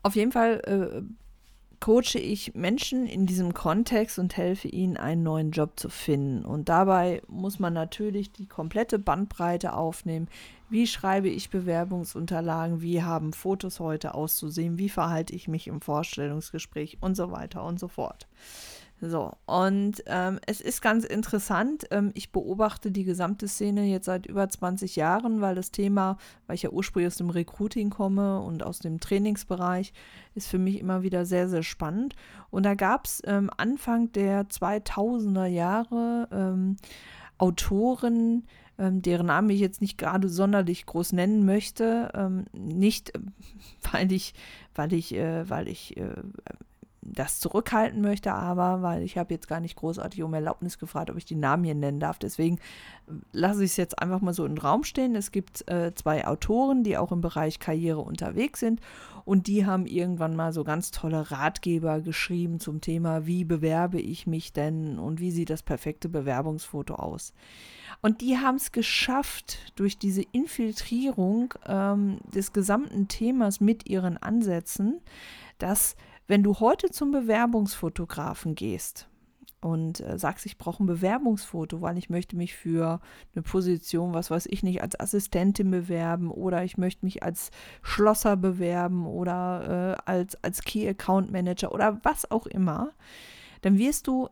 Auf 0.03 0.15
jeden 0.15 0.31
Fall 0.31 0.61
äh, 0.65 1.01
coache 1.85 2.17
ich 2.17 2.55
Menschen 2.55 3.05
in 3.05 3.27
diesem 3.27 3.53
Kontext 3.53 4.17
und 4.17 4.35
helfe 4.37 4.67
ihnen, 4.67 4.97
einen 4.97 5.21
neuen 5.21 5.51
Job 5.51 5.73
zu 5.75 5.89
finden. 5.89 6.43
Und 6.43 6.67
dabei 6.67 7.21
muss 7.27 7.59
man 7.59 7.73
natürlich 7.73 8.31
die 8.31 8.47
komplette 8.47 8.97
Bandbreite 8.97 9.73
aufnehmen. 9.73 10.27
Wie 10.67 10.87
schreibe 10.87 11.29
ich 11.29 11.51
Bewerbungsunterlagen? 11.51 12.81
Wie 12.81 13.03
haben 13.03 13.33
Fotos 13.33 13.79
heute 13.79 14.15
auszusehen? 14.15 14.79
Wie 14.79 14.89
verhalte 14.89 15.35
ich 15.35 15.47
mich 15.47 15.67
im 15.67 15.79
Vorstellungsgespräch? 15.79 16.97
Und 17.01 17.13
so 17.13 17.29
weiter 17.29 17.63
und 17.63 17.79
so 17.79 17.87
fort. 17.87 18.27
So, 19.01 19.33
und 19.45 20.03
ähm, 20.05 20.39
es 20.47 20.61
ist 20.61 20.81
ganz 20.81 21.03
interessant. 21.03 21.85
Ähm, 21.91 22.11
ich 22.13 22.31
beobachte 22.31 22.91
die 22.91 23.03
gesamte 23.03 23.47
Szene 23.47 23.83
jetzt 23.85 24.05
seit 24.05 24.25
über 24.25 24.47
20 24.47 24.95
Jahren, 24.95 25.41
weil 25.41 25.53
das 25.53 25.71
Thema, 25.71 26.17
weil 26.47 26.55
ich 26.55 26.63
ja 26.63 26.69
ursprünglich 26.69 27.11
aus 27.11 27.17
dem 27.17 27.29
Recruiting 27.29 27.89
komme 27.89 28.39
und 28.39 28.63
aus 28.63 28.79
dem 28.79 29.01
Trainingsbereich, 29.01 29.91
ist 30.33 30.47
für 30.47 30.59
mich 30.59 30.79
immer 30.79 31.03
wieder 31.03 31.25
sehr, 31.25 31.49
sehr 31.49 31.63
spannend. 31.63 32.15
Und 32.51 32.63
da 32.63 32.73
gab 32.73 33.05
es 33.05 33.21
ähm, 33.25 33.49
Anfang 33.57 34.13
der 34.13 34.47
2000er 34.47 35.45
Jahre 35.45 36.29
ähm, 36.31 36.77
Autoren, 37.37 38.47
ähm, 38.79 39.01
deren 39.01 39.27
Namen 39.27 39.49
ich 39.49 39.59
jetzt 39.59 39.81
nicht 39.81 39.97
gerade 39.97 40.29
sonderlich 40.29 40.85
groß 40.85 41.11
nennen 41.11 41.45
möchte. 41.45 42.11
Ähm, 42.13 42.45
nicht, 42.53 43.11
weil 43.91 44.11
ich, 44.13 44.33
weil 44.73 44.93
ich, 44.93 45.13
äh, 45.15 45.49
weil 45.49 45.67
ich 45.67 45.97
äh, 45.97 46.13
das 47.05 47.39
zurückhalten 47.39 48.01
möchte, 48.01 48.33
aber 48.33 48.81
weil 48.81 49.03
ich 49.03 49.17
habe 49.17 49.33
jetzt 49.33 49.47
gar 49.47 49.59
nicht 49.59 49.75
großartig 49.75 50.23
um 50.23 50.33
Erlaubnis 50.33 50.79
gefragt, 50.79 51.09
ob 51.11 51.17
ich 51.17 51.25
die 51.25 51.35
Namen 51.35 51.63
hier 51.63 51.75
nennen 51.75 51.99
darf. 51.99 52.19
Deswegen 52.19 52.57
äh, 53.07 53.13
lasse 53.31 53.63
ich 53.63 53.71
es 53.71 53.77
jetzt 53.77 53.99
einfach 53.99 54.21
mal 54.21 54.33
so 54.33 54.45
in 54.45 54.55
den 54.55 54.57
Raum 54.61 54.83
stehen. 54.83 55.15
Es 55.15 55.31
gibt 55.31 55.69
äh, 55.69 55.93
zwei 55.95 56.27
Autoren, 56.27 56.83
die 56.83 56.97
auch 56.97 57.11
im 57.11 57.21
Bereich 57.21 57.59
Karriere 57.59 58.01
unterwegs 58.01 58.59
sind 58.59 58.81
und 59.25 59.47
die 59.47 59.65
haben 59.65 59.87
irgendwann 59.87 60.35
mal 60.35 60.53
so 60.53 60.63
ganz 60.63 60.91
tolle 60.91 61.31
Ratgeber 61.31 61.99
geschrieben 61.99 62.59
zum 62.59 62.79
Thema, 62.79 63.25
wie 63.25 63.43
bewerbe 63.43 63.99
ich 63.99 64.27
mich 64.27 64.53
denn 64.53 64.99
und 64.99 65.19
wie 65.19 65.31
sieht 65.31 65.49
das 65.49 65.63
perfekte 65.63 66.09
Bewerbungsfoto 66.09 66.93
aus. 66.93 67.33
Und 68.01 68.21
die 68.21 68.37
haben 68.37 68.55
es 68.55 68.71
geschafft, 68.71 69.73
durch 69.75 69.97
diese 69.97 70.21
Infiltrierung 70.31 71.55
ähm, 71.65 72.19
des 72.33 72.53
gesamten 72.53 73.07
Themas 73.07 73.59
mit 73.59 73.89
ihren 73.89 74.17
Ansätzen, 74.17 75.01
dass 75.57 75.95
wenn 76.27 76.43
du 76.43 76.59
heute 76.59 76.89
zum 76.89 77.11
Bewerbungsfotografen 77.11 78.55
gehst 78.55 79.07
und 79.61 79.99
äh, 79.99 80.19
sagst, 80.19 80.45
ich 80.45 80.57
brauche 80.57 80.83
ein 80.83 80.87
Bewerbungsfoto, 80.87 81.81
weil 81.81 81.97
ich 81.97 82.09
möchte 82.09 82.35
mich 82.35 82.55
für 82.55 82.99
eine 83.33 83.41
Position, 83.41 84.13
was 84.13 84.29
weiß 84.29 84.45
ich 84.47 84.63
nicht, 84.63 84.81
als 84.81 84.99
Assistentin 84.99 85.71
bewerben 85.71 86.29
oder 86.29 86.63
ich 86.63 86.77
möchte 86.77 87.05
mich 87.05 87.23
als 87.23 87.49
Schlosser 87.81 88.37
bewerben 88.37 89.07
oder 89.07 89.97
äh, 90.05 90.09
als, 90.09 90.43
als 90.43 90.61
Key 90.61 90.87
Account 90.87 91.31
Manager 91.31 91.71
oder 91.71 91.99
was 92.03 92.29
auch 92.29 92.45
immer, 92.45 92.91
dann 93.61 93.77
wirst 93.77 94.07
du 94.07 94.29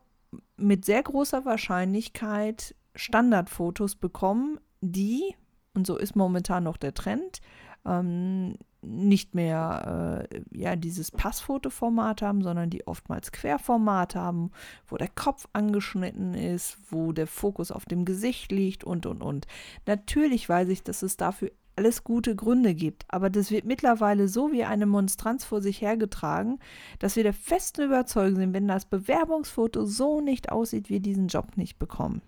mit 0.57 0.85
sehr 0.85 1.01
großer 1.01 1.45
Wahrscheinlichkeit 1.45 2.75
Standardfotos 2.95 3.95
bekommen, 3.95 4.59
die, 4.81 5.35
und 5.73 5.87
so 5.87 5.97
ist 5.97 6.15
momentan 6.15 6.63
noch 6.63 6.77
der 6.77 6.93
Trend, 6.93 7.41
ähm, 7.85 8.55
nicht 8.81 9.33
mehr 9.33 10.27
äh, 10.31 10.41
ja, 10.51 10.75
dieses 10.75 11.11
Passfotoformat 11.11 12.21
haben, 12.21 12.41
sondern 12.41 12.69
die 12.69 12.85
oftmals 12.85 13.31
Querformat 13.31 14.15
haben, 14.15 14.51
wo 14.87 14.97
der 14.97 15.07
Kopf 15.07 15.47
angeschnitten 15.53 16.33
ist, 16.33 16.77
wo 16.89 17.11
der 17.13 17.27
Fokus 17.27 17.71
auf 17.71 17.85
dem 17.85 18.05
Gesicht 18.05 18.51
liegt 18.51 18.83
und 18.83 19.05
und 19.05 19.21
und. 19.21 19.47
Natürlich 19.85 20.47
weiß 20.47 20.69
ich, 20.69 20.83
dass 20.83 21.01
es 21.01 21.17
dafür 21.17 21.51
alles 21.75 22.03
gute 22.03 22.35
Gründe 22.35 22.75
gibt, 22.75 23.03
aber 23.07 23.31
das 23.31 23.49
wird 23.49 23.65
mittlerweile 23.65 24.27
so 24.27 24.51
wie 24.51 24.63
eine 24.63 24.85
Monstranz 24.85 25.43
vor 25.43 25.59
sich 25.59 25.81
hergetragen, 25.81 26.59
dass 26.99 27.15
wir 27.15 27.23
der 27.23 27.33
festen 27.33 27.83
Überzeugung 27.85 28.35
sind, 28.35 28.53
wenn 28.53 28.67
das 28.67 28.85
Bewerbungsfoto 28.85 29.85
so 29.85 30.21
nicht 30.21 30.51
aussieht, 30.51 30.89
wir 30.89 30.99
diesen 30.99 31.29
Job 31.29 31.57
nicht 31.57 31.79
bekommen. 31.79 32.21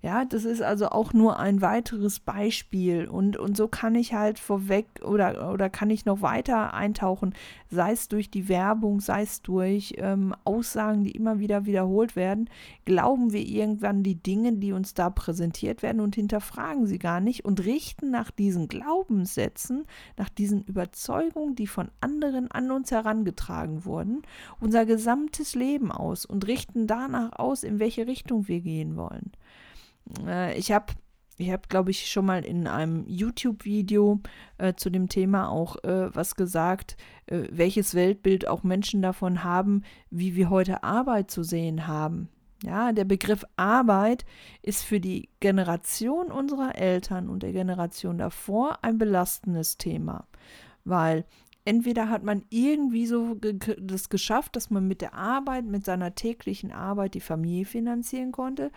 Ja, 0.00 0.24
das 0.24 0.44
ist 0.44 0.62
also 0.62 0.90
auch 0.90 1.12
nur 1.12 1.40
ein 1.40 1.60
weiteres 1.60 2.20
Beispiel 2.20 3.08
und, 3.08 3.36
und 3.36 3.56
so 3.56 3.66
kann 3.66 3.96
ich 3.96 4.14
halt 4.14 4.38
vorweg 4.38 4.86
oder, 5.02 5.52
oder 5.52 5.68
kann 5.68 5.90
ich 5.90 6.04
noch 6.04 6.22
weiter 6.22 6.72
eintauchen, 6.72 7.34
sei 7.68 7.90
es 7.90 8.06
durch 8.06 8.30
die 8.30 8.48
Werbung, 8.48 9.00
sei 9.00 9.22
es 9.22 9.42
durch 9.42 9.94
ähm, 9.98 10.36
Aussagen, 10.44 11.02
die 11.02 11.10
immer 11.10 11.40
wieder 11.40 11.66
wiederholt 11.66 12.14
werden, 12.14 12.48
glauben 12.84 13.32
wir 13.32 13.44
irgendwann 13.44 14.04
die 14.04 14.14
Dinge, 14.14 14.52
die 14.52 14.70
uns 14.70 14.94
da 14.94 15.10
präsentiert 15.10 15.82
werden 15.82 16.00
und 16.00 16.14
hinterfragen 16.14 16.86
sie 16.86 17.00
gar 17.00 17.18
nicht 17.18 17.44
und 17.44 17.64
richten 17.64 18.12
nach 18.12 18.30
diesen 18.30 18.68
Glaubenssätzen, 18.68 19.84
nach 20.16 20.28
diesen 20.28 20.62
Überzeugungen, 20.62 21.56
die 21.56 21.66
von 21.66 21.88
anderen 22.00 22.48
an 22.52 22.70
uns 22.70 22.92
herangetragen 22.92 23.84
wurden, 23.84 24.22
unser 24.60 24.86
gesamtes 24.86 25.56
Leben 25.56 25.90
aus 25.90 26.24
und 26.24 26.46
richten 26.46 26.86
danach 26.86 27.32
aus, 27.32 27.64
in 27.64 27.80
welche 27.80 28.06
Richtung 28.06 28.46
wir 28.46 28.60
gehen 28.60 28.96
wollen. 28.96 29.32
Äh, 30.26 30.58
ich 30.58 30.72
habe 30.72 30.92
ich 31.40 31.52
habe, 31.52 31.62
glaube 31.68 31.92
ich, 31.92 32.10
schon 32.10 32.26
mal 32.26 32.44
in 32.44 32.66
einem 32.66 33.04
YouTube-Video 33.06 34.20
äh, 34.58 34.74
zu 34.74 34.90
dem 34.90 35.08
Thema 35.08 35.48
auch 35.48 35.76
äh, 35.84 36.14
was 36.14 36.34
gesagt, 36.34 36.96
äh, 37.26 37.44
welches 37.52 37.94
Weltbild 37.94 38.48
auch 38.48 38.64
Menschen 38.64 39.02
davon 39.02 39.44
haben, 39.44 39.82
wie 40.10 40.34
wir 40.34 40.50
heute 40.50 40.82
Arbeit 40.82 41.30
zu 41.30 41.44
sehen 41.44 41.86
haben. 41.86 42.28
Ja, 42.64 42.90
der 42.90 43.04
Begriff 43.04 43.44
Arbeit 43.56 44.24
ist 44.62 44.82
für 44.82 44.98
die 44.98 45.28
Generation 45.38 46.32
unserer 46.32 46.74
Eltern 46.74 47.28
und 47.28 47.44
der 47.44 47.52
Generation 47.52 48.18
davor 48.18 48.80
ein 48.82 48.98
belastendes 48.98 49.78
Thema, 49.78 50.26
weil 50.84 51.24
entweder 51.64 52.08
hat 52.08 52.24
man 52.24 52.42
irgendwie 52.50 53.06
so 53.06 53.36
das 53.36 54.08
geschafft, 54.08 54.56
dass 54.56 54.70
man 54.70 54.88
mit 54.88 55.02
der 55.02 55.14
Arbeit, 55.14 55.66
mit 55.66 55.84
seiner 55.84 56.16
täglichen 56.16 56.72
Arbeit 56.72 57.14
die 57.14 57.20
Familie 57.20 57.64
finanzieren 57.64 58.32
konnte, 58.32 58.72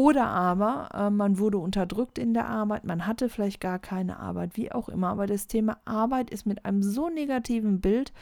oder 0.00 0.28
aber 0.28 0.88
äh, 0.94 1.10
man 1.10 1.38
wurde 1.38 1.58
unterdrückt 1.58 2.16
in 2.16 2.32
der 2.32 2.46
Arbeit, 2.46 2.84
man 2.84 3.06
hatte 3.06 3.28
vielleicht 3.28 3.60
gar 3.60 3.78
keine 3.78 4.18
Arbeit, 4.18 4.56
wie 4.56 4.72
auch 4.72 4.88
immer. 4.88 5.08
Aber 5.08 5.26
das 5.26 5.46
Thema 5.46 5.76
Arbeit 5.84 6.30
ist 6.30 6.46
mit 6.46 6.64
einem 6.64 6.82
so 6.82 7.10
negativen 7.10 7.82
Bild 7.82 8.14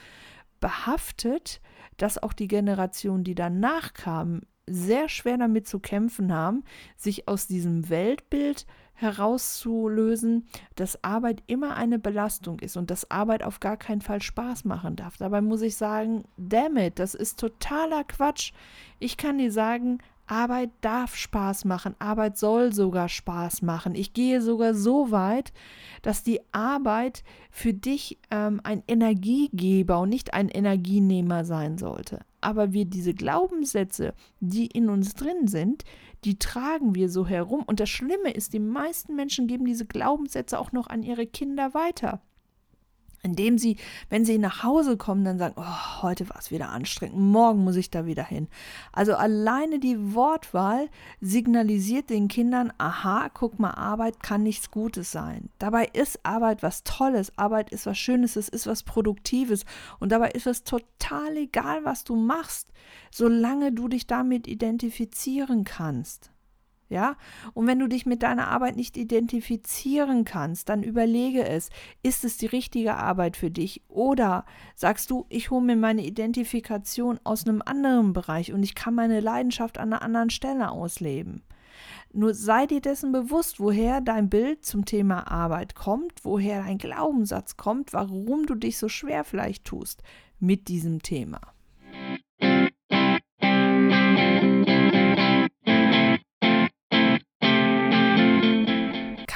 behaftet, 0.59 1.61
dass 1.97 2.21
auch 2.21 2.33
die 2.33 2.49
Generation, 2.49 3.23
die 3.23 3.37
danach 3.37 3.95
kam, 3.95 4.41
sehr 4.67 5.09
schwer 5.09 5.39
damit 5.39 5.69
zu 5.69 5.79
kämpfen 5.79 6.35
haben, 6.35 6.65
sich 6.97 7.29
aus 7.29 7.47
diesem 7.47 7.89
Weltbild 7.89 8.67
herauszulösen, 8.95 10.49
dass 10.75 11.05
Arbeit 11.05 11.45
immer 11.47 11.77
eine 11.77 12.01
Belastung 12.01 12.59
ist 12.59 12.77
und 12.77 12.91
dass 12.91 13.09
Arbeit 13.09 13.45
auf 13.45 13.61
gar 13.61 13.77
keinen 13.77 14.01
Fall 14.01 14.21
Spaß 14.21 14.65
machen 14.65 14.97
darf. 14.97 15.17
Dabei 15.17 15.43
muss 15.43 15.63
ich 15.63 15.77
sagen, 15.77 16.25
damn 16.37 16.77
it, 16.77 16.99
das 16.99 17.15
ist 17.15 17.39
totaler 17.39 18.03
Quatsch. 18.03 18.53
Ich 18.99 19.17
kann 19.17 19.39
dir 19.39 19.53
sagen, 19.53 20.01
Arbeit 20.31 20.71
darf 20.81 21.17
Spaß 21.17 21.65
machen, 21.65 21.95
Arbeit 21.99 22.39
soll 22.39 22.73
sogar 22.73 23.09
Spaß 23.09 23.63
machen. 23.63 23.95
Ich 23.95 24.13
gehe 24.13 24.41
sogar 24.41 24.75
so 24.75 25.11
weit, 25.11 25.53
dass 26.03 26.23
die 26.23 26.41
Arbeit 26.53 27.25
für 27.51 27.75
dich 27.75 28.19
ähm, 28.31 28.61
ein 28.63 28.83
Energiegeber 28.87 30.01
und 30.01 30.11
nicht 30.11 30.35
ein 30.35 30.49
Energienehmer 30.49 31.45
sein 31.45 31.79
sollte. 31.79 32.21
Aber 32.41 32.73
wir 32.73 32.85
diese 32.85 33.15
Glaubenssätze, 33.15 34.15
die 34.41 34.67
in 34.67 34.89
uns 34.89 35.15
drin 35.15 35.49
sind, 35.49 35.85
die 36.25 36.39
tragen 36.39 36.95
wir 36.95 37.09
so 37.09 37.27
herum. 37.27 37.63
Und 37.65 37.81
das 37.81 37.89
Schlimme 37.89 38.31
ist, 38.31 38.53
die 38.53 38.61
meisten 38.61 39.17
Menschen 39.17 39.47
geben 39.47 39.65
diese 39.65 39.87
Glaubenssätze 39.87 40.59
auch 40.59 40.73
noch 40.73 40.87
an 40.87 41.03
ihre 41.03 41.27
Kinder 41.27 41.75
weiter. 41.75 42.21
Indem 43.23 43.59
sie, 43.59 43.77
wenn 44.09 44.25
sie 44.25 44.39
nach 44.39 44.63
Hause 44.63 44.97
kommen, 44.97 45.25
dann 45.25 45.39
sagen, 45.39 45.55
oh, 45.57 46.03
heute 46.03 46.29
war 46.29 46.39
es 46.39 46.51
wieder 46.51 46.71
anstrengend, 46.71 47.19
morgen 47.19 47.65
muss 47.65 47.77
ich 47.77 47.91
da 47.91 48.07
wieder 48.07 48.25
hin. 48.25 48.49
Also 48.93 49.15
alleine 49.15 49.79
die 49.79 50.15
Wortwahl 50.15 50.89
signalisiert 51.21 52.11
den 52.11 52.29
Kindern, 52.29 52.73
aha, 52.79 53.29
guck 53.33 53.59
mal, 53.59 53.73
Arbeit 53.73 54.23
kann 54.23 54.43
nichts 54.43 54.71
Gutes 54.71 55.11
sein. 55.13 55.51
Dabei 55.59 55.87
ist 55.93 56.21
Arbeit 56.25 56.63
was 56.63 56.85
Tolles, 56.85 57.33
Arbeit 57.37 57.71
ist 57.71 57.87
was 57.87 57.99
Schönes, 57.99 58.37
es 58.37 58.49
ist 58.49 58.67
was 58.67 58.83
Produktives 58.83 59.65
und 59.99 60.13
dabei 60.13 60.31
ist 60.31 60.47
es 60.47 60.65
total 60.65 61.37
egal, 61.37 61.85
was 61.85 62.05
du 62.05 62.17
machst, 62.17 62.73
solange 63.11 63.73
du 63.73 63.89
dich 63.89 64.07
damit 64.07 64.47
identifizieren 64.47 65.65
kannst. 65.65 66.31
Ja, 66.91 67.17
und 67.53 67.67
wenn 67.67 67.79
du 67.79 67.87
dich 67.87 68.07
mit 68.07 68.23
deiner 68.23 68.49
Arbeit 68.49 68.77
nicht 68.77 68.97
identifizieren 68.97 70.25
kannst, 70.25 70.71
dann 70.71 70.83
überlege 70.83 71.47
es, 71.47 71.69
ist 72.03 72.25
es 72.25 72.39
die 72.39 72.47
richtige 72.47 72.95
Arbeit 72.95 73.37
für 73.37 73.51
dich 73.51 73.83
oder 73.89 74.47
sagst 74.75 75.11
du, 75.11 75.27
ich 75.29 75.51
hole 75.51 75.61
mir 75.63 75.77
meine 75.77 76.07
Identifikation 76.07 77.21
aus 77.25 77.47
einem 77.47 77.61
anderen 77.63 78.15
Bereich 78.15 78.55
und 78.55 78.63
ich 78.63 78.75
kann 78.75 78.95
meine 78.95 79.21
Leidenschaft 79.21 79.77
an 79.77 79.93
einer 79.93 80.01
anderen 80.01 80.31
Stelle 80.31 80.71
ausleben. 80.71 81.43
Nur 82.15 82.33
sei 82.33 82.67
dir 82.67 82.81
dessen 82.81 83.13
bewusst, 83.13 83.61
woher 83.61 84.01
dein 84.01 84.31
Bild 84.31 84.65
zum 84.65 84.87
Thema 84.87 85.31
Arbeit 85.31 85.75
kommt, 85.75 86.25
woher 86.25 86.63
dein 86.63 86.79
Glaubenssatz 86.79 87.59
kommt, 87.59 87.93
warum 87.93 88.47
du 88.47 88.55
dich 88.55 88.79
so 88.79 88.89
schwer 88.89 89.25
vielleicht 89.25 89.67
tust 89.67 90.03
mit 90.41 90.69
diesem 90.69 91.03
Thema. 91.03 91.41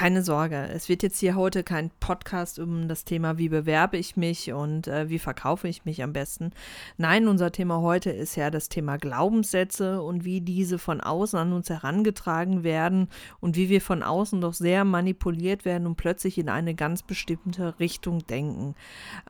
Keine 0.03 0.21
Sorge, 0.21 0.67
es 0.73 0.89
wird 0.89 1.01
jetzt 1.01 1.19
hier 1.19 1.35
heute 1.35 1.63
kein 1.63 1.89
Podcast 2.01 2.59
um 2.59 2.89
das 2.89 3.05
Thema, 3.05 3.37
wie 3.37 3.47
bewerbe 3.47 3.95
ich 3.95 4.17
mich 4.17 4.51
und 4.51 4.89
äh, 4.89 5.07
wie 5.07 5.17
verkaufe 5.17 5.69
ich 5.69 5.85
mich 5.85 6.03
am 6.03 6.11
besten. 6.11 6.51
Nein, 6.97 7.29
unser 7.29 7.53
Thema 7.53 7.79
heute 7.79 8.09
ist 8.09 8.35
ja 8.35 8.49
das 8.49 8.67
Thema 8.67 8.97
Glaubenssätze 8.97 10.01
und 10.01 10.25
wie 10.25 10.41
diese 10.41 10.77
von 10.77 10.99
außen 10.99 11.39
an 11.39 11.53
uns 11.53 11.69
herangetragen 11.69 12.65
werden 12.65 13.07
und 13.39 13.55
wie 13.55 13.69
wir 13.69 13.79
von 13.79 14.03
außen 14.03 14.41
doch 14.41 14.53
sehr 14.53 14.83
manipuliert 14.83 15.63
werden 15.63 15.87
und 15.87 15.95
plötzlich 15.95 16.37
in 16.37 16.49
eine 16.49 16.75
ganz 16.75 17.01
bestimmte 17.01 17.79
Richtung 17.79 18.27
denken. 18.27 18.75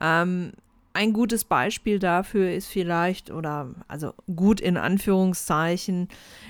Ähm, 0.00 0.54
ein 0.92 1.12
gutes 1.12 1.44
Beispiel 1.44 2.00
dafür 2.00 2.50
ist 2.52 2.66
vielleicht, 2.66 3.30
oder 3.30 3.70
also 3.86 4.12
gut 4.34 4.60
in 4.60 4.76
Anführungszeichen, 4.76 6.08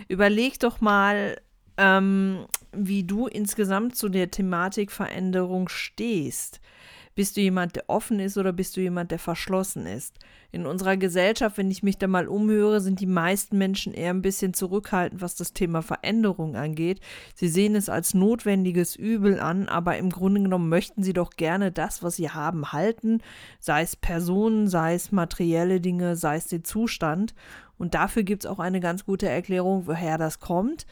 überleg 0.09 0.59
doch 0.61 0.81
mal, 0.81 1.37
ähm, 1.77 2.47
wie 2.77 3.05
du 3.05 3.27
insgesamt 3.27 3.97
zu 3.97 4.09
der 4.09 4.31
Thematik 4.31 4.91
Veränderung 4.91 5.69
stehst. 5.69 6.61
Bist 7.15 7.37
du 7.37 7.41
jemand, 7.41 7.77
der 7.77 7.85
offen 7.87 8.19
ist 8.19 8.37
oder 8.37 8.53
bist 8.53 8.77
du 8.77 8.81
jemand, 8.81 9.13
der 9.13 9.21
verschlossen 9.21 9.87
ist? 9.87 10.19
In 10.51 10.67
unserer 10.67 10.97
Gesellschaft, 10.97 11.59
wenn 11.59 11.71
ich 11.71 11.85
mich 11.85 11.97
da 11.97 12.09
mal 12.09 12.27
umhöre, 12.27 12.81
sind 12.81 12.99
die 12.99 13.07
meisten 13.07 13.57
Menschen 13.57 13.95
eher 13.95 14.11
ein 14.11 14.23
bisschen 14.23 14.53
zurückhaltend, 14.53 15.23
was 15.23 15.37
das 15.37 15.53
Thema 15.53 15.83
Veränderung 15.83 16.57
angeht. 16.57 17.01
Sie 17.37 17.47
sehen 17.47 17.77
es 17.77 17.89
als 17.89 18.15
notwendiges 18.15 18.97
Übel 18.97 19.39
an, 19.39 19.69
aber 19.69 19.97
im 19.97 20.11
Grunde 20.11 20.43
genommen 20.43 20.69
möchten 20.69 21.05
sie 21.05 21.13
doch 21.13 21.31
gerne 21.31 21.71
das, 21.71 22.03
was 22.03 22.17
sie 22.17 22.31
haben, 22.31 22.73
halten, 22.73 23.21
sei 23.61 23.83
es 23.83 23.95
Personen, 23.95 24.67
sei 24.67 24.95
es 24.95 25.13
materielle 25.13 25.81
Dinge, 25.81 26.17
sei 26.17 26.37
es 26.37 26.49
den 26.49 26.65
Zustand. 26.65 27.35
Und 27.79 27.95
dafür 27.95 28.25
gibt 28.25 28.45
es 28.45 28.51
auch 28.51 28.59
eine 28.59 28.81
ganz 28.81 29.05
gute 29.05 29.29
Erklärung, 29.29 29.87
woher 29.87 30.19
das 30.19 30.41
kommt 30.41 30.85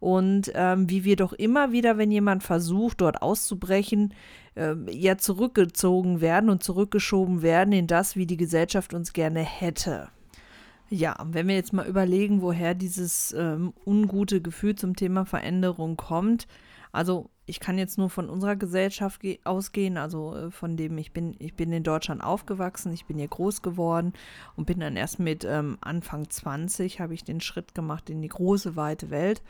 und 0.00 0.50
ähm, 0.54 0.88
wie 0.90 1.04
wir 1.04 1.16
doch 1.16 1.32
immer 1.32 1.72
wieder, 1.72 1.98
wenn 1.98 2.10
jemand 2.10 2.42
versucht, 2.42 3.00
dort 3.00 3.22
auszubrechen, 3.22 4.14
äh, 4.54 4.74
ja 4.90 5.18
zurückgezogen 5.18 6.20
werden 6.20 6.50
und 6.50 6.62
zurückgeschoben 6.62 7.42
werden 7.42 7.72
in 7.72 7.86
das, 7.86 8.16
wie 8.16 8.26
die 8.26 8.36
Gesellschaft 8.36 8.94
uns 8.94 9.12
gerne 9.12 9.40
hätte. 9.40 10.08
Ja, 10.90 11.16
wenn 11.30 11.48
wir 11.48 11.54
jetzt 11.54 11.72
mal 11.72 11.86
überlegen, 11.86 12.42
woher 12.42 12.74
dieses 12.74 13.32
ähm, 13.32 13.72
ungute 13.86 14.40
Gefühl 14.40 14.74
zum 14.74 14.94
Thema 14.94 15.24
Veränderung 15.24 15.96
kommt, 15.96 16.46
also 16.92 17.30
ich 17.46 17.60
kann 17.60 17.76
jetzt 17.76 17.98
nur 17.98 18.08
von 18.08 18.30
unserer 18.30 18.56
Gesellschaft 18.56 19.20
ausgehen, 19.44 19.96
also 19.96 20.36
äh, 20.36 20.50
von 20.50 20.76
dem 20.76 20.96
ich 20.96 21.12
bin, 21.12 21.34
ich 21.40 21.54
bin 21.54 21.72
in 21.72 21.82
Deutschland 21.82 22.22
aufgewachsen, 22.22 22.92
ich 22.92 23.06
bin 23.06 23.18
hier 23.18 23.28
groß 23.28 23.62
geworden 23.62 24.12
und 24.56 24.66
bin 24.66 24.80
dann 24.80 24.96
erst 24.96 25.18
mit 25.18 25.44
ähm, 25.44 25.76
Anfang 25.80 26.30
20 26.30 27.00
habe 27.00 27.14
ich 27.14 27.24
den 27.24 27.40
Schritt 27.40 27.74
gemacht 27.74 28.08
in 28.10 28.22
die 28.22 28.28
große 28.28 28.76
weite 28.76 29.10
Welt. 29.10 29.42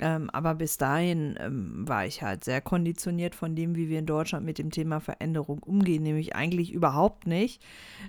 Ähm, 0.00 0.30
aber 0.30 0.54
bis 0.54 0.78
dahin 0.78 1.36
ähm, 1.38 1.86
war 1.86 2.06
ich 2.06 2.22
halt 2.22 2.44
sehr 2.44 2.62
konditioniert 2.62 3.34
von 3.34 3.54
dem, 3.54 3.76
wie 3.76 3.90
wir 3.90 3.98
in 3.98 4.06
Deutschland 4.06 4.46
mit 4.46 4.56
dem 4.56 4.70
Thema 4.70 5.00
Veränderung 5.00 5.58
umgehen, 5.58 6.02
nämlich 6.02 6.34
eigentlich 6.34 6.72
überhaupt 6.72 7.26
nicht. 7.26 7.62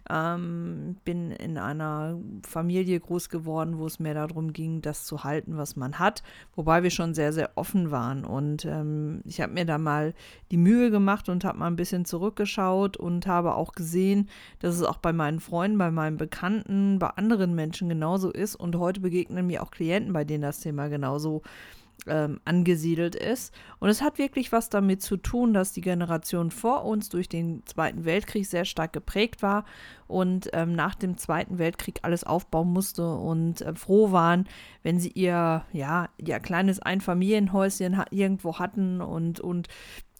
Ähm, 0.10 0.96
bin 1.04 1.32
in 1.32 1.58
einer 1.58 2.18
Familie 2.48 2.98
groß 3.02 3.28
geworden, 3.28 3.80
wo 3.80 3.86
es 3.86 4.00
mehr 4.00 4.14
darum 4.14 4.54
ging, 4.54 4.82
das 4.82 5.04
zu 5.04 5.26
halten, 5.26 5.58
was 5.58 5.76
man 5.76 6.00
hat, 6.00 6.24
wobei 6.56 6.84
wir 6.84 6.90
schon 6.90 7.14
sehr, 7.14 7.34
sehr 7.34 7.52
offen 7.56 7.92
waren. 7.92 8.24
Und 8.24 8.64
ähm, 8.64 9.22
ich 9.26 9.42
habe 9.42 9.52
mir 9.52 9.66
da 9.66 9.78
mal 9.78 10.14
die 10.52 10.58
Mühe 10.58 10.90
gemacht 10.90 11.28
und 11.28 11.44
habe 11.44 11.60
mal 11.60 11.68
ein 11.68 11.76
bisschen 11.76 12.06
zurückgeschaut 12.06 12.96
und 12.96 13.28
habe 13.28 13.56
auch 13.56 13.74
gesehen, 13.74 14.30
dass 14.60 14.76
es 14.76 14.84
auch 14.84 14.98
bei 14.98 15.12
meinen 15.12 15.42
Freunden, 15.42 15.78
bei 15.78 15.92
meinen 15.92 16.16
Bekannten, 16.16 16.98
bei 16.98 17.10
anderen 17.10 17.56
Menschen 17.56 17.90
genauso 17.90 18.32
ist. 18.32 18.56
Und 18.56 18.78
heute 18.78 19.02
begegnen 19.02 19.48
mir 19.48 19.62
auch 19.62 19.72
Klienten, 19.72 20.14
bei 20.14 20.24
denen 20.24 20.44
das 20.44 20.62
Thema 20.62 20.88
genauso 20.88 21.42
ist 21.42 21.73
ähm, 22.08 22.40
angesiedelt 22.46 23.16
ist. 23.16 23.54
Und 23.80 23.90
es 23.90 24.02
hat 24.02 24.18
wirklich 24.18 24.52
was 24.52 24.70
damit 24.70 25.02
zu 25.02 25.18
tun, 25.18 25.54
dass 25.54 25.72
die 25.72 25.82
Generation 25.82 26.52
vor 26.52 26.86
uns 26.86 27.10
durch 27.10 27.30
den 27.30 27.66
Zweiten 27.66 28.06
Weltkrieg 28.06 28.46
sehr 28.46 28.66
stark 28.66 28.94
geprägt 28.94 29.42
war 29.42 29.66
und 30.08 30.50
ähm, 30.54 30.74
nach 30.74 30.96
dem 30.96 31.18
Zweiten 31.18 31.58
Weltkrieg 31.58 32.00
alles 32.04 32.24
aufbauen 32.24 32.72
musste 32.72 33.16
und 33.16 33.62
äh, 33.62 33.74
froh 33.76 34.12
waren, 34.12 34.48
wenn 34.84 35.00
sie 35.00 35.10
ihr, 35.10 35.66
ja, 35.72 36.10
ihr 36.18 36.40
kleines 36.40 36.80
Einfamilienhäuschen 36.80 37.98
ha 37.98 38.06
irgendwo 38.12 38.60
hatten 38.60 39.02
und, 39.02 39.40
und 39.40 39.70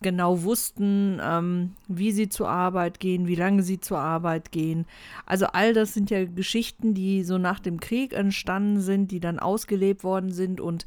genau 0.04 0.44
wussten, 0.44 1.20
ähm, 1.24 1.72
wie 1.88 2.12
sie 2.12 2.30
zur 2.30 2.50
Arbeit 2.50 3.00
gehen, 3.00 3.28
wie 3.28 3.36
lange 3.36 3.64
sie 3.64 3.80
zur 3.80 3.98
Arbeit 3.98 4.52
gehen. 4.52 4.86
Also 5.26 5.48
all 5.48 5.74
das 5.74 5.94
sind 5.94 6.12
ja 6.12 6.26
Geschichten, 6.26 6.94
die 6.94 7.24
so 7.24 7.40
nach 7.40 7.60
dem 7.60 7.80
Krieg 7.80 8.14
entstanden 8.14 8.82
sind, 8.82 9.10
die 9.10 9.20
dann 9.20 9.40
ausgelebt 9.40 10.04
worden 10.04 10.32
sind 10.32 10.62
und 10.62 10.86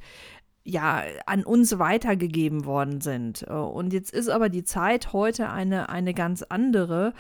ja, 0.67 1.03
an 1.27 1.45
uns 1.45 1.79
weitergegeben 1.79 2.65
worden 2.65 3.01
sind. 3.01 3.45
Und 3.45 3.93
jetzt 3.93 4.13
ist 4.13 4.29
aber 4.29 4.49
die 4.49 4.65
Zeit 4.65 5.13
heute 5.13 5.49
eine, 5.49 5.89
eine 5.89 6.13
ganz 6.13 6.43
andere. 6.43 7.13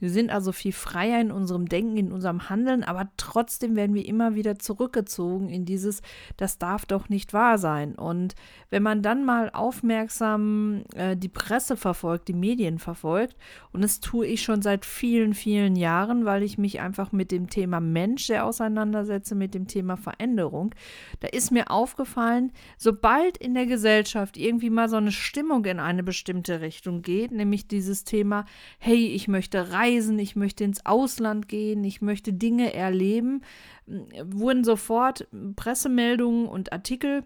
Wir 0.00 0.10
sind 0.10 0.30
also 0.30 0.50
viel 0.50 0.72
freier 0.72 1.20
in 1.20 1.30
unserem 1.30 1.68
Denken, 1.68 1.96
in 1.96 2.12
unserem 2.12 2.50
Handeln, 2.50 2.82
aber 2.82 3.08
trotzdem 3.16 3.76
werden 3.76 3.94
wir 3.94 4.04
immer 4.06 4.34
wieder 4.34 4.58
zurückgezogen 4.58 5.48
in 5.48 5.64
dieses, 5.64 6.02
das 6.36 6.58
darf 6.58 6.84
doch 6.84 7.08
nicht 7.08 7.32
wahr 7.32 7.58
sein. 7.58 7.94
Und 7.94 8.34
wenn 8.70 8.82
man 8.82 9.02
dann 9.02 9.24
mal 9.24 9.50
aufmerksam 9.50 10.82
äh, 10.96 11.16
die 11.16 11.28
Presse 11.28 11.76
verfolgt, 11.76 12.26
die 12.26 12.34
Medien 12.34 12.80
verfolgt, 12.80 13.36
und 13.72 13.82
das 13.82 14.00
tue 14.00 14.26
ich 14.26 14.42
schon 14.42 14.62
seit 14.62 14.84
vielen, 14.84 15.32
vielen 15.32 15.76
Jahren, 15.76 16.24
weil 16.24 16.42
ich 16.42 16.58
mich 16.58 16.80
einfach 16.80 17.12
mit 17.12 17.30
dem 17.30 17.48
Thema 17.48 17.78
Mensch 17.78 18.26
sehr 18.26 18.46
auseinandersetze, 18.46 19.36
mit 19.36 19.54
dem 19.54 19.68
Thema 19.68 19.96
Veränderung, 19.96 20.74
da 21.20 21.28
ist 21.28 21.52
mir 21.52 21.70
aufgefallen, 21.70 22.50
sobald 22.78 23.38
in 23.38 23.54
der 23.54 23.66
Gesellschaft 23.66 24.36
irgendwie 24.36 24.70
mal 24.70 24.88
so 24.88 24.96
eine 24.96 25.12
Stimmung 25.12 25.64
in 25.66 25.78
eine 25.78 26.02
bestimmte 26.02 26.60
Richtung 26.60 27.02
geht, 27.02 27.30
nämlich 27.30 27.68
dieses 27.68 28.02
Thema, 28.02 28.44
hey, 28.78 29.06
ich 29.06 29.28
möchte 29.28 29.70
reisen, 29.72 29.93
reisen, 29.94 30.18
ich 30.18 30.36
möchte 30.36 30.64
ins 30.64 30.84
Ausland 30.86 31.48
gehen, 31.48 31.84
ich 31.84 32.02
möchte 32.02 32.32
Dinge 32.32 32.72
erleben, 32.72 33.42
wurden 33.86 34.64
sofort 34.64 35.28
Pressemeldungen 35.56 36.46
und 36.46 36.72
Artikel 36.72 37.24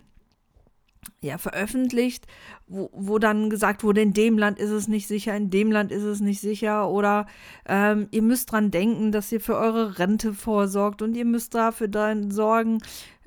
ja, 1.21 1.39
veröffentlicht, 1.39 2.27
wo, 2.67 2.91
wo 2.93 3.19
dann 3.19 3.51
gesagt 3.51 3.83
wurde, 3.83 4.03
in 4.03 4.13
dem 4.13 4.37
Land 4.37 4.59
ist 4.59 4.71
es 4.71 4.89
nicht 4.89 5.07
sicher, 5.07 5.35
in 5.37 5.49
dem 5.51 5.71
Land 5.73 5.91
ist 5.91 6.03
es 6.03 6.21
nicht 6.21 6.41
sicher 6.41 6.89
oder 6.91 7.27
ähm, 7.67 8.09
ihr 8.11 8.23
müsst 8.23 8.53
dran 8.53 8.71
denken, 8.71 9.11
dass 9.11 9.33
ihr 9.33 9.41
für 9.41 9.57
eure 9.57 9.99
Rente 9.99 10.35
vorsorgt 10.35 11.01
und 11.01 11.17
ihr 11.17 11.25
müsst 11.25 11.55
dafür 11.55 11.89
dann 11.89 12.31
sorgen, 12.31 12.79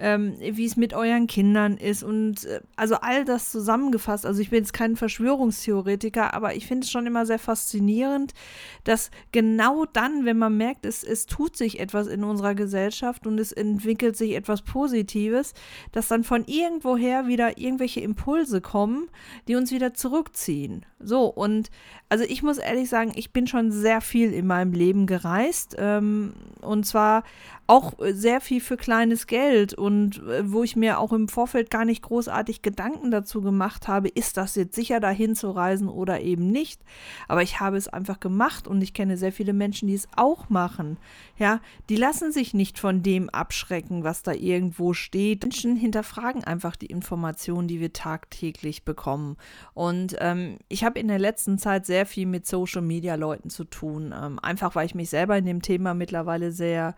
ähm, 0.02 0.36
wie 0.40 0.66
es 0.66 0.76
mit 0.76 0.96
euren 0.96 1.28
Kindern 1.28 1.78
ist 1.78 2.02
und 2.02 2.46
äh, 2.46 2.62
also 2.76 2.96
all 2.96 3.24
das 3.24 3.52
zusammengefasst. 3.52 4.26
Also 4.26 4.42
ich 4.42 4.50
bin 4.50 4.60
jetzt 4.60 4.74
kein 4.74 4.96
Verschwörungstheoretiker, 4.96 6.34
aber 6.34 6.56
ich 6.56 6.66
finde 6.66 6.86
es 6.86 6.92
schon 6.92 7.06
immer 7.06 7.28
sehr 7.28 7.38
faszinierend, 7.38 8.34
dass 8.84 9.12
genau 9.32 9.86
dann, 9.86 10.26
wenn 10.26 10.40
man 10.40 10.58
merkt, 10.58 10.88
es, 10.88 11.04
es 11.04 11.28
tut 11.28 11.56
sich 11.56 11.80
etwas 11.80 12.08
in 12.08 12.24
unserer 12.24 12.56
Gesellschaft 12.56 13.28
und 13.28 13.40
es 13.40 13.52
entwickelt 13.52 14.18
sich 14.18 14.34
etwas 14.34 14.64
Positives, 14.64 15.54
dass 15.92 16.08
dann 16.08 16.24
von 16.24 16.46
irgendwoher 16.46 17.28
wieder 17.28 17.60
irgendwelche 17.60 18.02
Impulse 18.02 18.60
kommen, 18.60 19.08
die 19.48 19.56
uns 19.56 19.72
wieder 19.72 19.94
zurückziehen. 19.94 20.84
So, 21.00 21.26
und 21.26 21.70
also 22.10 22.24
ich 22.24 22.42
muss 22.42 22.58
ehrlich 22.58 22.90
sagen, 22.90 23.12
ich 23.16 23.32
bin 23.32 23.46
schon 23.46 23.72
sehr 23.72 24.02
viel 24.02 24.34
in 24.34 24.48
meinem 24.48 24.74
Leben 24.74 25.06
gereist. 25.06 25.76
Ähm, 25.78 26.34
und 26.62 26.86
zwar 26.86 27.24
auch 27.72 27.98
äh, 28.00 28.14
sehr 28.14 28.42
viel 28.42 28.60
für 28.60 28.76
kleines 28.76 29.28
Geld 29.28 29.74
und 29.74 30.22
äh, 30.28 30.52
wo 30.52 30.62
ich 30.62 30.76
mir 30.76 31.00
auch 31.00 31.14
im 31.14 31.30
Vorfeld 31.30 31.70
gar 31.70 31.86
nicht 31.86 32.02
großartig 32.02 32.62
Gedanken 32.62 33.12
dazu 33.12 33.42
gemacht 33.42 33.88
habe, 33.88 34.10
ist 34.10 34.36
das 34.36 34.56
jetzt 34.56 34.76
sicher 34.76 35.00
dahin 35.00 35.36
zu 35.36 35.52
reisen 35.52 35.88
oder 35.88 36.20
eben 36.20 36.48
nicht. 36.48 36.82
Aber 37.30 37.44
ich 37.44 37.62
habe 37.62 37.78
es 37.78 37.88
einfach 37.88 38.20
gemacht 38.20 38.68
und 38.68 38.82
ich 38.82 38.94
kenne 38.94 39.16
sehr 39.16 39.32
viele 39.32 39.54
Menschen, 39.54 39.88
die 39.88 39.94
es 39.94 40.10
auch 40.18 40.50
machen. 40.50 40.98
Ja, 41.38 41.62
die 41.88 41.96
lassen 41.96 42.34
sich 42.34 42.54
nicht 42.54 42.78
von 42.78 43.04
dem 43.04 43.30
abschrecken, 43.30 44.04
was 44.04 44.22
da 44.22 44.34
irgendwo 44.34 44.92
steht. 44.92 45.44
Menschen 45.44 45.78
hinterfragen 45.78 46.44
einfach 46.44 46.76
die 46.76 46.88
Informationen, 46.88 47.70
die 47.70 47.80
wir 47.80 47.94
tagtäglich 47.94 48.84
bekommen. 48.84 49.38
Und 49.74 50.18
ähm, 50.20 50.58
ich 50.68 50.84
habe 50.84 51.00
in 51.00 51.08
der 51.08 51.20
letzten 51.20 51.58
Zeit 51.58 51.86
sehr 51.86 52.06
viel 52.06 52.26
mit 52.26 52.46
Social 52.46 52.82
Media 52.82 53.16
Leuten 53.16 53.50
zu 53.50 53.64
tun. 53.64 54.14
Ähm, 54.14 54.40
einfach 54.40 54.76
weil 54.76 54.88
ich 54.88 54.96
mich 54.96 55.10
selber 55.10 55.38
in 55.38 55.46
dem 55.46 55.62
Thema 55.62 55.94
mittlerweile 55.94 56.52
sehr 56.52 56.96